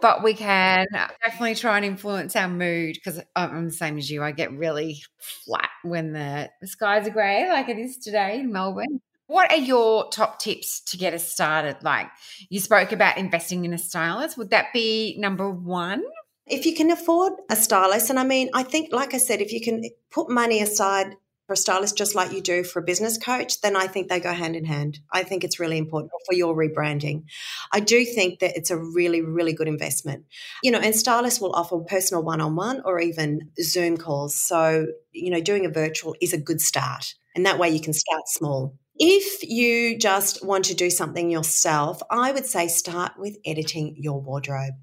but 0.00 0.22
we 0.22 0.34
can 0.34 0.86
definitely 1.24 1.54
try 1.54 1.76
and 1.76 1.84
influence 1.84 2.34
our 2.34 2.48
mood 2.48 2.94
because 2.94 3.20
I'm 3.36 3.66
the 3.66 3.72
same 3.72 3.98
as 3.98 4.10
you. 4.10 4.22
I 4.22 4.32
get 4.32 4.52
really 4.52 5.02
flat 5.18 5.68
when 5.82 6.12
the, 6.12 6.50
skies 6.64 7.06
are 7.06 7.10
grey, 7.10 7.48
like 7.48 7.68
it 7.68 7.78
is 7.78 7.98
today 7.98 8.40
in 8.40 8.52
Melbourne. 8.52 9.00
What 9.26 9.52
are 9.52 9.58
your 9.58 10.08
top 10.10 10.40
tips 10.40 10.80
to 10.86 10.96
get 10.96 11.14
us 11.14 11.30
started? 11.30 11.76
Like 11.82 12.08
you 12.48 12.58
spoke 12.58 12.90
about 12.90 13.16
investing 13.16 13.64
in 13.64 13.72
a 13.72 13.78
stylist. 13.78 14.36
Would 14.36 14.50
that 14.50 14.72
be 14.72 15.16
number 15.18 15.48
one? 15.48 16.02
If 16.46 16.66
you 16.66 16.74
can 16.74 16.90
afford 16.90 17.34
a 17.48 17.54
stylist, 17.54 18.10
and 18.10 18.18
I 18.18 18.24
mean, 18.24 18.50
I 18.54 18.64
think, 18.64 18.92
like 18.92 19.14
I 19.14 19.18
said, 19.18 19.40
if 19.40 19.52
you 19.52 19.60
can 19.60 19.84
put 20.10 20.28
money 20.28 20.60
aside 20.60 21.14
for 21.50 21.54
a 21.54 21.56
stylist 21.56 21.98
just 21.98 22.14
like 22.14 22.30
you 22.30 22.40
do 22.40 22.62
for 22.62 22.78
a 22.78 22.82
business 22.84 23.18
coach, 23.18 23.60
then 23.60 23.74
I 23.74 23.88
think 23.88 24.08
they 24.08 24.20
go 24.20 24.32
hand 24.32 24.54
in 24.54 24.64
hand. 24.64 25.00
I 25.10 25.24
think 25.24 25.42
it's 25.42 25.58
really 25.58 25.78
important 25.78 26.12
for 26.24 26.32
your 26.32 26.54
rebranding. 26.54 27.24
I 27.72 27.80
do 27.80 28.04
think 28.04 28.38
that 28.38 28.56
it's 28.56 28.70
a 28.70 28.78
really, 28.78 29.20
really 29.20 29.52
good 29.52 29.66
investment. 29.66 30.26
You 30.62 30.70
know, 30.70 30.78
and 30.78 30.94
stylists 30.94 31.40
will 31.40 31.52
offer 31.52 31.76
personal 31.80 32.22
one 32.22 32.40
on 32.40 32.54
one 32.54 32.82
or 32.84 33.00
even 33.00 33.50
Zoom 33.60 33.96
calls. 33.96 34.36
So, 34.36 34.86
you 35.10 35.28
know, 35.32 35.40
doing 35.40 35.66
a 35.66 35.70
virtual 35.70 36.14
is 36.20 36.32
a 36.32 36.38
good 36.38 36.60
start. 36.60 37.16
And 37.34 37.44
that 37.46 37.58
way 37.58 37.70
you 37.70 37.80
can 37.80 37.94
start 37.94 38.28
small. 38.28 38.76
If 38.94 39.42
you 39.42 39.98
just 39.98 40.46
want 40.46 40.66
to 40.66 40.74
do 40.74 40.88
something 40.88 41.32
yourself, 41.32 42.00
I 42.12 42.30
would 42.30 42.46
say 42.46 42.68
start 42.68 43.14
with 43.18 43.38
editing 43.44 43.96
your 43.98 44.20
wardrobe 44.20 44.74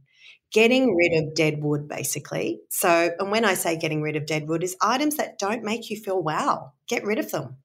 getting 0.51 0.95
rid 0.95 1.13
of 1.13 1.35
dead 1.35 1.61
wood 1.61 1.87
basically. 1.87 2.61
So 2.69 3.11
and 3.19 3.31
when 3.31 3.45
i 3.45 3.53
say 3.53 3.77
getting 3.77 4.01
rid 4.01 4.15
of 4.15 4.25
dead 4.25 4.47
wood 4.47 4.63
is 4.63 4.77
items 4.81 5.17
that 5.17 5.39
don't 5.39 5.63
make 5.63 5.89
you 5.89 5.97
feel 5.97 6.21
wow 6.21 6.73
get 6.87 7.03
rid 7.05 7.19
of 7.19 7.31
them. 7.31 7.57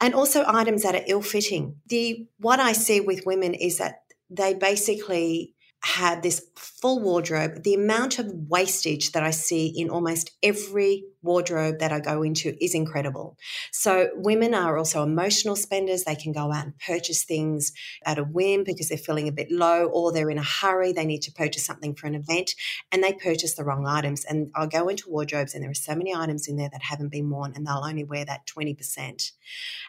And 0.00 0.14
also 0.14 0.44
items 0.46 0.82
that 0.82 0.94
are 0.94 1.04
ill-fitting. 1.06 1.76
The 1.86 2.26
what 2.38 2.60
i 2.60 2.72
see 2.72 3.00
with 3.00 3.26
women 3.26 3.54
is 3.54 3.78
that 3.78 4.00
they 4.30 4.54
basically 4.54 5.54
had 5.84 6.22
this 6.22 6.46
full 6.54 7.00
wardrobe, 7.00 7.64
the 7.64 7.74
amount 7.74 8.18
of 8.18 8.32
wastage 8.48 9.12
that 9.12 9.24
I 9.24 9.32
see 9.32 9.66
in 9.66 9.90
almost 9.90 10.30
every 10.42 11.04
wardrobe 11.22 11.80
that 11.80 11.92
I 11.92 11.98
go 11.98 12.22
into 12.22 12.56
is 12.62 12.74
incredible. 12.74 13.36
So, 13.72 14.10
women 14.14 14.54
are 14.54 14.78
also 14.78 15.02
emotional 15.02 15.56
spenders. 15.56 16.04
They 16.04 16.14
can 16.14 16.32
go 16.32 16.52
out 16.52 16.64
and 16.64 16.78
purchase 16.78 17.24
things 17.24 17.72
at 18.06 18.18
a 18.18 18.24
whim 18.24 18.62
because 18.64 18.88
they're 18.88 18.98
feeling 18.98 19.26
a 19.26 19.32
bit 19.32 19.50
low 19.50 19.86
or 19.86 20.12
they're 20.12 20.30
in 20.30 20.38
a 20.38 20.44
hurry. 20.44 20.92
They 20.92 21.04
need 21.04 21.22
to 21.22 21.32
purchase 21.32 21.64
something 21.64 21.94
for 21.94 22.06
an 22.06 22.14
event 22.14 22.54
and 22.92 23.02
they 23.02 23.12
purchase 23.12 23.54
the 23.54 23.64
wrong 23.64 23.86
items. 23.86 24.24
And 24.24 24.50
I'll 24.54 24.68
go 24.68 24.88
into 24.88 25.10
wardrobes 25.10 25.54
and 25.54 25.64
there 25.64 25.70
are 25.70 25.74
so 25.74 25.96
many 25.96 26.14
items 26.14 26.46
in 26.46 26.56
there 26.56 26.70
that 26.70 26.82
haven't 26.82 27.10
been 27.10 27.28
worn 27.28 27.52
and 27.56 27.66
they'll 27.66 27.84
only 27.84 28.04
wear 28.04 28.24
that 28.24 28.46
20%. 28.46 29.32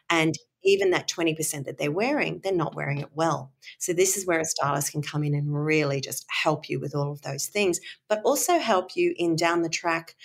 And 0.10 0.38
even 0.64 0.92
that 0.92 1.10
20% 1.10 1.66
that 1.66 1.78
they're 1.78 1.92
wearing, 1.92 2.40
they're 2.44 2.54
not 2.54 2.76
wearing 2.76 3.00
it 3.00 3.10
well. 3.14 3.52
So, 3.80 3.94
this 3.94 4.18
is 4.18 4.26
where 4.26 4.40
a 4.40 4.46
stylist 4.46 4.92
can 4.92 5.02
come 5.02 5.24
in 5.24 5.34
and 5.34 5.54
really 5.54 6.02
just 6.02 6.26
help 6.30 6.70
you 6.70 6.80
with 6.80 6.96
all 6.96 7.12
of 7.12 7.22
those 7.22 7.48
things, 7.48 7.80
but 8.10 8.22
also 8.24 8.58
help 8.58 8.96
you 8.96 9.14
in 9.18 9.36
down 9.36 9.62
the 9.62 9.70
track, 9.70 10.16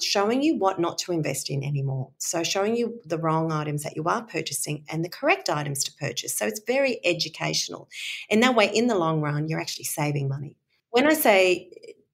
showing 0.00 0.42
you 0.42 0.56
what 0.56 0.80
not 0.80 0.98
to 0.98 1.12
invest 1.12 1.50
in 1.50 1.62
anymore. 1.62 2.10
So, 2.18 2.42
showing 2.42 2.76
you 2.76 3.00
the 3.04 3.18
wrong 3.18 3.52
items 3.52 3.82
that 3.82 3.96
you 3.96 4.04
are 4.04 4.22
purchasing 4.22 4.84
and 4.88 5.04
the 5.04 5.08
correct 5.08 5.48
items 5.48 5.84
to 5.84 5.92
purchase. 5.94 6.36
So, 6.36 6.46
it's 6.46 6.60
very 6.66 7.00
educational. 7.04 7.88
And 8.30 8.42
that 8.42 8.54
way, 8.54 8.70
in 8.72 8.86
the 8.86 8.98
long 8.98 9.20
run, 9.20 9.48
you're 9.48 9.60
actually 9.60 9.84
saving 9.84 10.28
money. 10.28 10.56
When 10.90 11.06
I 11.06 11.14
say 11.14 11.70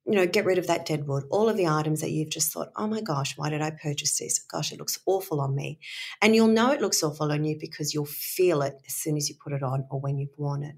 you 0.07 0.15
know, 0.15 0.27
get 0.27 0.45
rid 0.45 0.59
of 0.59 0.67
that 0.67 0.85
dead 0.85 1.07
wood, 1.07 1.25
all 1.31 1.49
of 1.49 1.57
the 1.57 1.67
items 1.67 2.01
that 2.03 2.11
you've 2.11 2.31
just 2.31 2.53
thought, 2.53 2.71
oh 2.77 2.87
my 2.87 3.01
gosh, 3.01 3.37
why 3.39 3.49
did 3.49 3.63
I 3.63 3.71
purchase 3.71 4.19
this? 4.19 4.39
Gosh, 4.39 4.73
it 4.73 4.79
looks 4.79 4.99
awful 5.07 5.41
on 5.41 5.55
me. 5.55 5.79
And 6.21 6.35
you'll 6.35 6.49
know 6.49 6.73
it 6.73 6.83
looks 6.83 7.03
awful 7.03 7.33
on 7.33 7.45
you 7.45 7.57
because 7.59 7.95
you'll 7.95 8.05
feel 8.05 8.63
it 8.63 8.75
as 8.87 8.95
soon 8.95 9.17
as 9.17 9.29
you 9.29 9.37
put 9.43 9.55
it 9.55 9.63
on 9.63 9.87
or 9.91 10.01
when 10.01 10.19
you've 10.19 10.37
worn 10.37 10.63
it. 10.63 10.77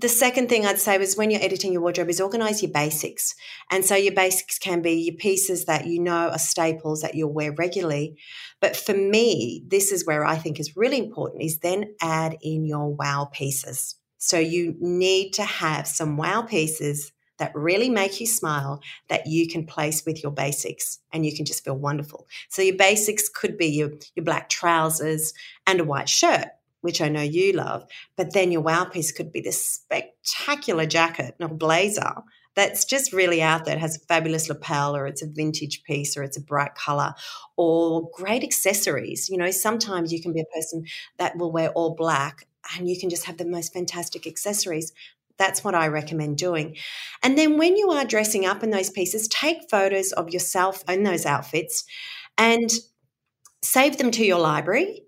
The 0.00 0.08
second 0.08 0.48
thing 0.48 0.66
I'd 0.66 0.80
say 0.80 0.98
was 0.98 1.16
when 1.16 1.30
you're 1.30 1.42
editing 1.42 1.72
your 1.72 1.82
wardrobe 1.82 2.08
is 2.08 2.20
organize 2.20 2.62
your 2.62 2.72
basics. 2.72 3.34
And 3.70 3.84
so 3.84 3.94
your 3.94 4.14
basics 4.14 4.58
can 4.58 4.82
be 4.82 4.92
your 4.92 5.14
pieces 5.14 5.66
that 5.66 5.86
you 5.86 6.00
know 6.00 6.30
are 6.30 6.38
staples 6.38 7.02
that 7.02 7.14
you'll 7.14 7.32
wear 7.32 7.52
regularly. 7.52 8.16
But 8.60 8.76
for 8.76 8.94
me, 8.94 9.64
this 9.68 9.92
is 9.92 10.04
where 10.04 10.24
I 10.24 10.36
think 10.36 10.58
is 10.58 10.76
really 10.76 10.98
important 10.98 11.42
is 11.42 11.58
then 11.58 11.94
add 12.00 12.38
in 12.42 12.64
your 12.64 12.92
wow 12.92 13.28
pieces. 13.32 13.94
So 14.18 14.36
you 14.36 14.74
need 14.80 15.30
to 15.34 15.44
have 15.44 15.86
some 15.86 16.16
wow 16.16 16.42
pieces 16.42 17.12
that 17.38 17.54
really 17.54 17.88
make 17.88 18.20
you 18.20 18.26
smile 18.26 18.80
that 19.08 19.26
you 19.26 19.48
can 19.48 19.66
place 19.66 20.04
with 20.04 20.22
your 20.22 20.32
basics 20.32 20.98
and 21.12 21.24
you 21.24 21.34
can 21.34 21.44
just 21.44 21.64
feel 21.64 21.76
wonderful. 21.76 22.26
So 22.48 22.62
your 22.62 22.76
basics 22.76 23.28
could 23.28 23.56
be 23.56 23.66
your, 23.66 23.90
your 24.14 24.24
black 24.24 24.48
trousers 24.48 25.32
and 25.66 25.80
a 25.80 25.84
white 25.84 26.08
shirt, 26.08 26.48
which 26.80 27.00
I 27.00 27.08
know 27.08 27.22
you 27.22 27.52
love, 27.52 27.84
but 28.16 28.32
then 28.32 28.52
your 28.52 28.62
wow 28.62 28.84
piece 28.84 29.12
could 29.12 29.32
be 29.32 29.40
this 29.40 29.66
spectacular 29.66 30.86
jacket 30.86 31.34
or 31.40 31.48
blazer 31.48 32.14
that's 32.58 32.84
just 32.84 33.12
really 33.12 33.40
out 33.40 33.64
there. 33.64 33.76
It 33.76 33.80
has 33.80 33.96
a 33.96 34.00
fabulous 34.00 34.48
lapel, 34.48 34.96
or 34.96 35.06
it's 35.06 35.22
a 35.22 35.28
vintage 35.28 35.84
piece, 35.84 36.16
or 36.16 36.24
it's 36.24 36.36
a 36.36 36.40
bright 36.40 36.74
color, 36.74 37.14
or 37.56 38.10
great 38.12 38.42
accessories. 38.42 39.28
You 39.28 39.38
know, 39.38 39.52
sometimes 39.52 40.12
you 40.12 40.20
can 40.20 40.32
be 40.32 40.40
a 40.40 40.54
person 40.56 40.84
that 41.18 41.36
will 41.36 41.52
wear 41.52 41.70
all 41.70 41.94
black 41.94 42.48
and 42.76 42.88
you 42.88 42.98
can 42.98 43.10
just 43.10 43.24
have 43.26 43.38
the 43.38 43.44
most 43.44 43.72
fantastic 43.72 44.26
accessories. 44.26 44.92
That's 45.38 45.62
what 45.62 45.74
I 45.74 45.88
recommend 45.88 46.38
doing. 46.38 46.76
And 47.22 47.38
then 47.38 47.58
when 47.58 47.76
you 47.76 47.90
are 47.90 48.04
dressing 48.04 48.44
up 48.44 48.62
in 48.62 48.70
those 48.70 48.90
pieces, 48.90 49.28
take 49.28 49.70
photos 49.70 50.12
of 50.12 50.30
yourself 50.30 50.82
in 50.88 51.04
those 51.04 51.26
outfits 51.26 51.84
and 52.36 52.70
save 53.62 53.98
them 53.98 54.10
to 54.12 54.24
your 54.24 54.40
library. 54.40 55.02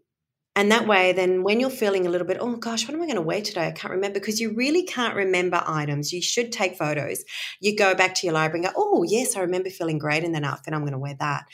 And 0.56 0.72
that 0.72 0.88
way, 0.88 1.12
then 1.12 1.44
when 1.44 1.60
you're 1.60 1.70
feeling 1.70 2.06
a 2.06 2.10
little 2.10 2.26
bit, 2.26 2.38
oh 2.40 2.56
gosh, 2.56 2.86
what 2.86 2.94
am 2.94 3.00
I 3.00 3.06
going 3.06 3.14
to 3.14 3.22
wear 3.22 3.40
today? 3.40 3.68
I 3.68 3.70
can't 3.70 3.94
remember 3.94 4.18
because 4.18 4.40
you 4.40 4.52
really 4.52 4.82
can't 4.82 5.14
remember 5.14 5.62
items. 5.64 6.12
You 6.12 6.20
should 6.20 6.50
take 6.50 6.76
photos. 6.76 7.24
You 7.60 7.76
go 7.76 7.94
back 7.94 8.16
to 8.16 8.26
your 8.26 8.34
library 8.34 8.64
and 8.64 8.74
go, 8.74 8.82
oh, 8.82 9.04
yes, 9.04 9.36
I 9.36 9.40
remember 9.40 9.70
feeling 9.70 9.98
great 9.98 10.24
in 10.24 10.32
that 10.32 10.42
outfit. 10.42 10.74
I'm 10.74 10.80
going 10.80 10.92
to 10.92 10.98
wear 10.98 11.14
that. 11.20 11.44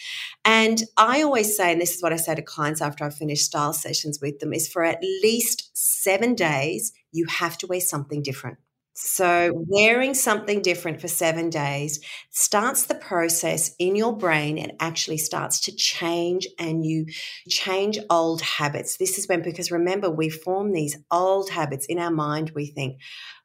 And 0.46 0.82
I 0.96 1.22
always 1.22 1.56
say, 1.56 1.72
and 1.72 1.80
this 1.80 1.94
is 1.94 2.02
what 2.02 2.14
I 2.14 2.16
say 2.16 2.34
to 2.34 2.42
clients 2.42 2.80
after 2.80 3.04
I 3.04 3.10
finish 3.10 3.42
style 3.42 3.74
sessions 3.74 4.18
with 4.20 4.38
them, 4.38 4.54
is 4.54 4.66
for 4.66 4.82
at 4.82 5.02
least 5.22 5.70
seven 5.74 6.34
days, 6.34 6.92
you 7.12 7.26
have 7.26 7.58
to 7.58 7.66
wear 7.66 7.80
something 7.80 8.22
different. 8.22 8.56
So, 8.98 9.52
wearing 9.68 10.14
something 10.14 10.62
different 10.62 11.02
for 11.02 11.08
seven 11.08 11.50
days 11.50 12.00
starts 12.30 12.86
the 12.86 12.94
process 12.94 13.72
in 13.78 13.94
your 13.94 14.16
brain 14.16 14.56
and 14.56 14.72
actually 14.80 15.18
starts 15.18 15.60
to 15.62 15.76
change, 15.76 16.48
and 16.58 16.82
you 16.84 17.04
change 17.46 17.98
old 18.08 18.40
habits. 18.40 18.96
This 18.96 19.18
is 19.18 19.28
when, 19.28 19.42
because 19.42 19.70
remember, 19.70 20.08
we 20.08 20.30
form 20.30 20.72
these 20.72 20.96
old 21.10 21.50
habits 21.50 21.84
in 21.86 21.98
our 21.98 22.10
mind. 22.10 22.52
We 22.54 22.66
think, 22.68 22.98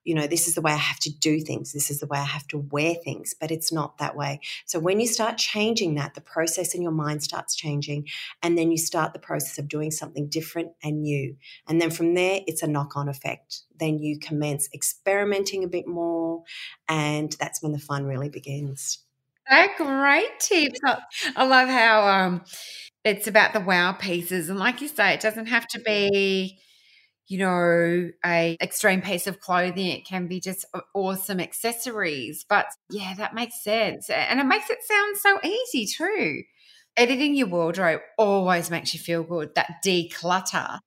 you 0.04 0.16
know, 0.16 0.28
this 0.28 0.48
is 0.48 0.56
the 0.56 0.62
way 0.62 0.72
I 0.72 0.78
have 0.78 1.00
to 1.00 1.12
do 1.12 1.40
things. 1.42 1.74
This 1.74 1.92
is 1.92 2.00
the 2.00 2.08
way 2.08 2.18
I 2.18 2.26
have 2.26 2.48
to 2.48 2.58
wear 2.58 2.96
things, 2.96 3.36
but 3.40 3.52
it's 3.52 3.72
not 3.72 3.98
that 4.00 4.16
way. 4.16 4.40
So 4.66 4.80
when 4.80 5.00
you 5.00 5.08
start 5.08 5.38
changing 5.38 5.96
that, 5.96 6.16
the 6.16 6.22
process 6.22 6.74
in 6.74 6.82
your 6.82 6.92
mind 6.92 7.24
starts 7.24 7.56
changing. 7.56 8.08
And 8.42 8.58
then 8.58 8.72
you 8.72 8.78
start 8.78 9.14
the 9.14 9.20
process 9.20 9.60
of 9.60 9.68
doing 9.68 9.92
something 9.92 10.28
different 10.28 10.72
and 10.84 11.04
new. 11.04 11.38
And 11.68 11.80
then 11.80 11.92
from 11.92 12.16
there, 12.16 12.42
it's 12.48 12.64
a 12.64 12.68
knock 12.68 12.96
on 12.96 13.10
effect. 13.10 13.62
Then 13.80 14.00
you 14.00 14.20
commence 14.20 14.70
experimenting 14.74 15.64
a 15.64 15.68
bit 15.68 15.88
more. 15.88 16.44
And 16.88 17.36
that's 17.40 17.62
when 17.62 17.72
the 17.72 17.80
fun 17.80 18.06
really 18.06 18.30
begins. 18.30 19.00
A 19.50 19.68
great 19.78 20.40
tips. 20.40 20.80
I 21.36 21.46
love 21.46 21.68
how 21.68 22.08
um, 22.08 22.44
it's 23.04 23.28
about 23.28 23.54
the 23.54 23.60
wow 23.60 23.92
pieces. 23.92 24.50
And 24.50 24.58
like 24.58 24.82
you 24.82 24.88
say, 24.88 25.14
it 25.14 25.20
doesn't 25.20 25.48
have 25.48 25.68
to 25.70 25.80
be 25.80 26.60
you 27.32 27.38
know, 27.38 28.12
a 28.26 28.58
extreme 28.62 29.02
piece 29.02 29.26
of 29.26 29.40
clothing. 29.40 29.88
It 29.88 30.06
can 30.06 30.28
be 30.28 30.42
just 30.42 30.66
awesome 30.94 31.40
accessories. 31.40 32.46
But 32.48 32.66
yeah, 32.90 33.14
that 33.16 33.34
makes 33.34 33.64
sense. 33.64 34.10
And 34.10 34.42
it 34.42 34.44
makes 34.44 34.70
it 34.70 34.80
sound 34.84 35.18
so 35.18 35.40
easy 35.42 35.86
too. 35.86 36.42
Editing 36.98 37.34
your 37.36 37.48
wardrobe 37.48 38.02
always 38.18 38.70
makes 38.70 38.94
you 38.94 39.00
feel 39.00 39.24
good. 39.24 39.56
That 39.56 39.76
declutter 39.82 40.80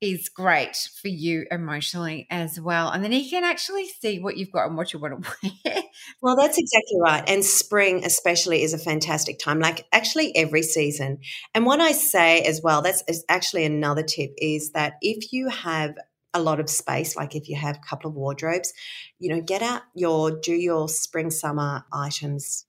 is 0.00 0.30
great 0.30 0.76
for 1.00 1.08
you 1.08 1.44
emotionally 1.50 2.26
as 2.30 2.58
well. 2.58 2.90
And 2.90 3.04
then 3.04 3.12
you 3.12 3.28
can 3.28 3.44
actually 3.44 3.86
see 3.86 4.18
what 4.18 4.36
you've 4.36 4.52
got 4.52 4.66
and 4.66 4.76
what 4.76 4.92
you 4.92 4.98
want 4.98 5.22
to 5.22 5.30
wear. 5.64 5.82
Well, 6.22 6.36
that's 6.36 6.58
exactly 6.58 6.98
right. 7.00 7.22
And 7.28 7.44
spring, 7.44 8.04
especially, 8.04 8.62
is 8.62 8.72
a 8.72 8.78
fantastic 8.78 9.38
time, 9.38 9.60
like 9.60 9.86
actually 9.92 10.34
every 10.36 10.62
season. 10.62 11.18
And 11.54 11.66
what 11.66 11.80
I 11.80 11.92
say 11.92 12.42
as 12.42 12.60
well, 12.62 12.82
that's 12.82 13.04
actually 13.28 13.64
another 13.64 14.02
tip 14.02 14.30
is 14.38 14.72
that 14.72 14.94
if 15.02 15.32
you 15.32 15.48
have 15.48 15.94
a 16.32 16.40
lot 16.40 16.60
of 16.60 16.70
space, 16.70 17.16
like 17.16 17.34
if 17.34 17.48
you 17.48 17.56
have 17.56 17.76
a 17.76 17.88
couple 17.88 18.08
of 18.08 18.16
wardrobes, 18.16 18.72
you 19.18 19.34
know, 19.34 19.42
get 19.42 19.62
out 19.62 19.82
your, 19.94 20.30
do 20.30 20.54
your 20.54 20.88
spring, 20.88 21.30
summer 21.30 21.84
items 21.92 22.64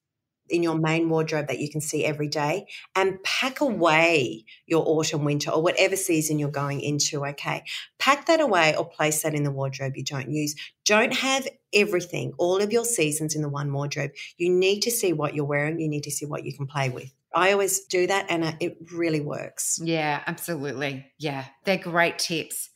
in 0.51 0.63
your 0.63 0.77
main 0.77 1.09
wardrobe 1.09 1.47
that 1.47 1.59
you 1.59 1.69
can 1.69 1.81
see 1.81 2.05
every 2.05 2.27
day 2.27 2.65
and 2.95 3.21
pack 3.23 3.61
away 3.61 4.45
your 4.67 4.83
autumn, 4.87 5.23
winter, 5.23 5.51
or 5.51 5.61
whatever 5.61 5.95
season 5.95 6.37
you're 6.37 6.49
going 6.49 6.81
into. 6.81 7.25
Okay. 7.25 7.63
Pack 7.99 8.27
that 8.27 8.41
away 8.41 8.75
or 8.75 8.87
place 8.87 9.23
that 9.23 9.33
in 9.33 9.43
the 9.43 9.51
wardrobe 9.51 9.93
you 9.95 10.03
don't 10.03 10.29
use. 10.29 10.55
Don't 10.85 11.13
have 11.13 11.47
everything, 11.73 12.33
all 12.37 12.61
of 12.61 12.71
your 12.71 12.85
seasons 12.85 13.35
in 13.35 13.41
the 13.41 13.49
one 13.49 13.71
wardrobe. 13.71 14.11
You 14.37 14.49
need 14.49 14.81
to 14.81 14.91
see 14.91 15.13
what 15.13 15.35
you're 15.35 15.45
wearing. 15.45 15.79
You 15.79 15.87
need 15.87 16.03
to 16.03 16.11
see 16.11 16.25
what 16.25 16.45
you 16.45 16.55
can 16.55 16.67
play 16.67 16.89
with. 16.89 17.11
I 17.33 17.51
always 17.53 17.85
do 17.85 18.07
that 18.07 18.25
and 18.29 18.43
uh, 18.43 18.51
it 18.59 18.77
really 18.93 19.21
works. 19.21 19.79
Yeah, 19.81 20.21
absolutely. 20.27 21.05
Yeah, 21.17 21.45
they're 21.63 21.77
great 21.77 22.19
tips. 22.19 22.69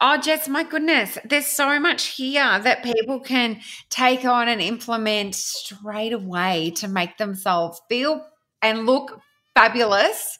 Oh, 0.00 0.18
Jess, 0.18 0.48
my 0.48 0.64
goodness, 0.64 1.18
there's 1.24 1.46
so 1.46 1.78
much 1.78 2.06
here 2.06 2.58
that 2.60 2.82
people 2.82 3.20
can 3.20 3.60
take 3.90 4.24
on 4.24 4.48
and 4.48 4.60
implement 4.60 5.34
straight 5.34 6.12
away 6.12 6.72
to 6.76 6.88
make 6.88 7.18
themselves 7.18 7.80
feel 7.88 8.26
and 8.60 8.86
look 8.86 9.20
fabulous. 9.54 10.38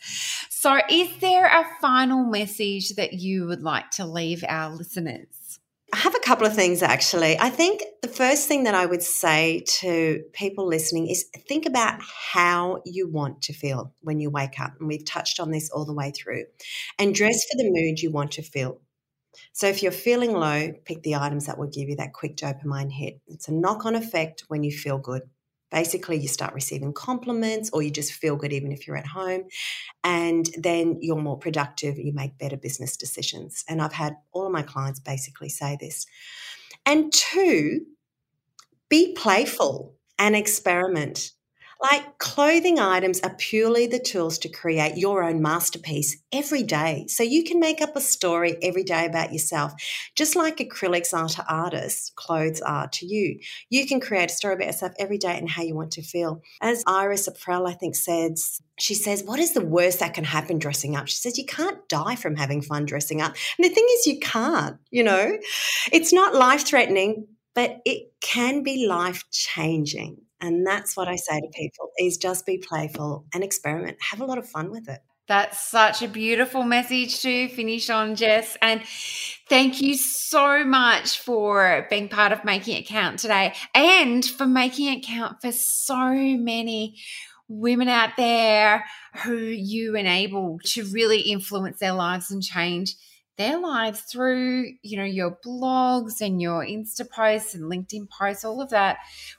So, 0.51 0.81
is 0.89 1.09
there 1.21 1.47
a 1.47 1.67
final 1.81 2.25
message 2.25 2.91
that 2.97 3.15
you 3.15 3.47
would 3.47 3.63
like 3.63 3.91
to 3.93 4.07
leave 4.07 4.45
our 4.49 4.75
listeners? 4.75 5.61
I 5.93 5.99
have 5.99 6.15
a 6.15 6.21
couple 6.21 6.47
of 6.47 6.55
things 6.55 6.83
actually. 6.83 7.39
I 7.39 7.51
think 7.51 7.83
the 8.01 8.09
first 8.09 8.49
thing 8.49 8.65
that 8.65 8.75
I 8.75 8.87
would 8.87 9.03
say 9.03 9.63
to 9.81 10.23
people 10.33 10.67
listening 10.67 11.09
is 11.09 11.27
think 11.47 11.67
about 11.67 12.01
how 12.33 12.81
you 12.87 13.11
want 13.11 13.43
to 13.43 13.53
feel 13.53 13.93
when 14.01 14.19
you 14.19 14.31
wake 14.31 14.59
up. 14.59 14.73
And 14.79 14.89
we've 14.89 15.05
touched 15.05 15.39
on 15.39 15.51
this 15.51 15.69
all 15.69 15.85
the 15.85 15.93
way 15.93 16.11
through. 16.11 16.45
And 16.99 17.15
dress 17.15 17.45
for 17.45 17.59
the 17.59 17.71
mood 17.71 18.01
you 18.01 18.11
want 18.11 18.33
to 18.33 18.43
feel. 18.43 18.81
So 19.53 19.67
if 19.67 19.83
you're 19.83 19.93
feeling 19.93 20.33
low, 20.33 20.73
pick 20.87 21.03
the 21.03 21.17
items 21.17 21.45
that 21.47 21.59
will 21.59 21.69
give 21.69 21.91
you 21.91 21.97
that 21.97 22.15
quick 22.15 22.37
dopamine 22.37 22.91
hit. 22.91 23.21
It's 23.27 23.49
a 23.49 23.53
knock 23.53 23.85
on 23.85 23.95
effect 23.95 24.45
when 24.49 24.63
you 24.63 24.73
feel 24.73 24.97
good. 24.97 25.23
Basically, 25.73 26.19
you 26.19 26.29
start 26.29 26.55
receiving 26.55 26.93
compliments 26.93 27.71
or 27.73 27.83
you 27.83 27.91
just 27.91 28.13
feel 28.13 28.37
good 28.37 28.53
even 28.53 28.71
if 28.71 28.87
you're 28.87 28.97
at 28.97 29.07
home. 29.07 29.45
And 30.05 30.47
then 30.57 30.99
you're 31.01 31.17
more 31.17 31.39
productive, 31.39 31.99
you 31.99 32.13
make 32.13 32.39
better 32.39 32.57
business 32.57 32.97
decisions. 32.97 33.65
And 33.69 33.81
I've 33.81 33.95
had 33.95 34.15
all 34.33 34.47
of 34.47 34.53
my 34.53 34.63
clients 34.63 35.01
basically 35.01 35.49
say 35.49 35.77
this. 35.81 36.07
And 36.85 37.13
two, 37.13 37.81
be 38.89 39.15
playful 39.15 39.97
and 40.19 40.37
experiment. 40.37 41.33
Like 41.83 42.19
clothing 42.19 42.79
items 42.79 43.21
are 43.23 43.35
purely 43.35 43.89
the 43.89 43.99
tools 43.99 44.39
to 44.39 44.49
create 44.49 44.97
your 44.97 45.25
own 45.25 45.43
masterpiece 45.43 46.23
every 46.33 46.63
day. 46.63 47.07
So 47.09 47.25
you 47.25 47.43
can 47.43 47.59
make 47.59 47.83
up 47.83 47.97
a 47.97 48.01
story 48.01 48.57
every 48.63 48.85
day 48.85 49.05
about 49.05 49.33
yourself, 49.33 49.73
just 50.15 50.37
like 50.37 50.59
acrylics 50.59 51.13
are 51.13 51.29
to 51.29 51.45
artists, 51.53 52.13
clothes 52.15 52.61
are 52.61 52.87
to 52.87 53.07
you. 53.07 53.41
You 53.69 53.85
can 53.85 53.99
create 53.99 54.31
a 54.31 54.35
story 54.35 54.55
about 54.55 54.67
yourself 54.67 54.93
every 54.97 55.19
day 55.19 55.37
and 55.37 55.51
how 55.51 55.63
you 55.63 55.75
want 55.75 55.91
to 55.93 56.03
feel. 56.03 56.41
As 56.61 56.85
Iris 56.87 57.29
Apfel, 57.29 57.69
I 57.69 57.73
think, 57.73 57.97
says, 57.97 58.61
she 58.79 58.95
says, 58.95 59.25
What 59.25 59.41
is 59.41 59.53
the 59.53 59.65
worst 59.65 59.99
that 59.99 60.15
can 60.15 60.25
happen 60.25 60.61
dressing 60.61 60.95
up? 60.95 61.09
She 61.09 61.17
says, 61.17 61.37
You 61.37 61.47
can't 61.47 61.89
die 61.89 62.15
from 62.15 62.37
having 62.37 62.63
fun 62.63 62.85
dressing 62.85 63.21
up. 63.21 63.35
And 63.59 63.65
the 63.65 63.75
thing 63.75 63.87
is, 63.95 64.07
you 64.07 64.21
can't, 64.21 64.77
you 64.93 65.03
know, 65.03 65.37
it's 65.91 66.13
not 66.13 66.33
life 66.33 66.65
threatening, 66.65 67.27
but 67.57 67.81
it 67.85 68.13
can 68.21 68.63
be 68.63 68.87
life 68.87 69.25
changing. 69.33 70.19
And 70.43 70.67
that's 70.67 70.97
what 70.97 71.09
I 71.09 71.17
say 71.17 71.41
to 71.41 71.49
people 71.55 71.91
is 71.99 72.17
just 72.17 72.45
be 72.45 72.59
playful 72.59 73.25
and 73.33 73.45
experiment. 73.45 73.97
Have 74.11 74.21
a 74.21 74.25
lot 74.25 74.39
of 74.39 74.49
fun 74.49 74.71
with 74.71 74.89
it. 74.89 75.01
That's 75.29 75.71
such 75.71 76.03
a 76.03 76.09
beautiful 76.09 76.65
message 76.65 77.23
to 77.23 77.49
finish 77.49 77.89
on, 77.89 78.17
Jess. 78.17 78.57
And 78.61 78.83
thank 79.49 79.81
you 79.81 79.95
so 79.95 80.65
much 80.65 81.21
for 81.21 81.87
being 81.89 82.09
part 82.09 82.33
of 82.33 82.45
Making 82.45 82.79
It 82.79 82.89
Count 82.89 83.21
today 83.21 83.55
and 83.73 84.25
for 84.25 84.47
making 84.47 84.93
it 84.93 85.07
count 85.07 85.41
for 85.41 85.53
so 85.53 86.13
many 86.13 86.97
women 87.49 87.89
out 87.89 88.11
there 88.17 88.85
who 89.23 89.37
you 89.37 89.95
enable 89.95 90.59
to 90.65 90.85
really 90.87 91.21
influence 91.21 91.79
their 91.79 91.93
lives 91.93 92.31
and 92.33 92.43
change 92.43 92.97
their 93.37 93.59
lives 93.59 94.01
through 94.03 94.73
you 94.83 94.97
know 94.97 95.05
your 95.05 95.39
blogs 95.45 96.21
and 96.21 96.41
your 96.41 96.65
insta 96.65 97.09
posts 97.09 97.55
and 97.55 97.65
linkedin 97.65 98.09
posts 98.11 98.45
all 98.45 98.61
of 98.61 98.71
that 98.71 98.99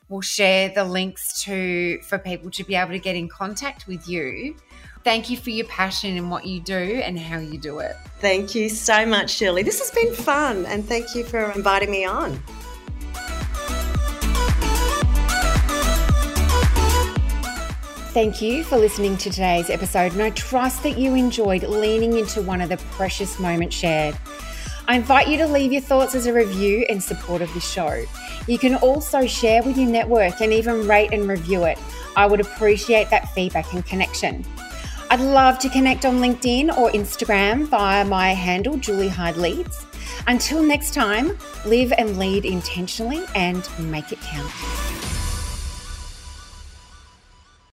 we'll 0.09 0.21
share 0.21 0.69
the 0.69 0.83
links 0.83 1.43
to 1.43 1.99
for 2.01 2.17
people 2.17 2.51
to 2.51 2.63
be 2.63 2.75
able 2.75 2.91
to 2.91 2.99
get 2.99 3.15
in 3.15 3.27
contact 3.27 3.87
with 3.87 4.07
you. 4.07 4.55
Thank 5.03 5.29
you 5.29 5.35
for 5.35 5.49
your 5.49 5.65
passion 5.67 6.15
and 6.17 6.31
what 6.31 6.45
you 6.45 6.61
do 6.61 7.01
and 7.03 7.19
how 7.19 7.39
you 7.39 7.57
do 7.57 7.79
it. 7.79 7.95
Thank 8.19 8.55
you 8.55 8.69
so 8.69 9.05
much 9.05 9.39
Julie. 9.39 9.63
This 9.63 9.79
has 9.79 9.91
been 9.91 10.13
fun 10.13 10.65
and 10.67 10.85
thank 10.85 11.13
you 11.13 11.23
for 11.23 11.51
inviting 11.51 11.91
me 11.91 12.05
on 12.05 12.41
Thank 18.13 18.43
you 18.43 18.63
for 18.63 18.77
listening 18.77 19.17
to 19.17 19.31
today's 19.31 19.71
episode, 19.71 20.11
and 20.11 20.21
I 20.21 20.29
trust 20.29 20.83
that 20.83 20.99
you 20.99 21.15
enjoyed 21.15 21.63
leaning 21.63 22.15
into 22.15 22.43
one 22.43 22.61
of 22.61 22.69
the 22.69 22.77
precious 22.91 23.39
moments 23.39 23.75
shared. 23.75 24.15
I 24.87 24.97
invite 24.97 25.27
you 25.27 25.37
to 25.39 25.47
leave 25.47 25.73
your 25.73 25.81
thoughts 25.81 26.13
as 26.13 26.27
a 26.27 26.33
review 26.33 26.85
in 26.89 27.01
support 27.01 27.41
of 27.41 27.51
the 27.55 27.59
show. 27.59 28.05
You 28.45 28.59
can 28.59 28.75
also 28.75 29.25
share 29.25 29.63
with 29.63 29.79
your 29.79 29.89
network 29.89 30.41
and 30.41 30.53
even 30.53 30.87
rate 30.87 31.11
and 31.11 31.27
review 31.27 31.63
it. 31.63 31.79
I 32.15 32.27
would 32.27 32.39
appreciate 32.39 33.09
that 33.09 33.33
feedback 33.33 33.73
and 33.73 33.83
connection. 33.83 34.45
I'd 35.09 35.19
love 35.19 35.57
to 35.59 35.69
connect 35.69 36.05
on 36.05 36.19
LinkedIn 36.19 36.77
or 36.77 36.91
Instagram 36.91 37.65
via 37.65 38.05
my 38.05 38.33
handle, 38.33 38.77
Julie 38.77 39.09
Hyde 39.09 39.37
Leads. 39.37 39.87
Until 40.27 40.61
next 40.61 40.93
time, 40.93 41.35
live 41.65 41.91
and 41.97 42.19
lead 42.19 42.45
intentionally 42.45 43.25
and 43.33 43.67
make 43.89 44.11
it 44.11 44.21
count. 44.21 44.51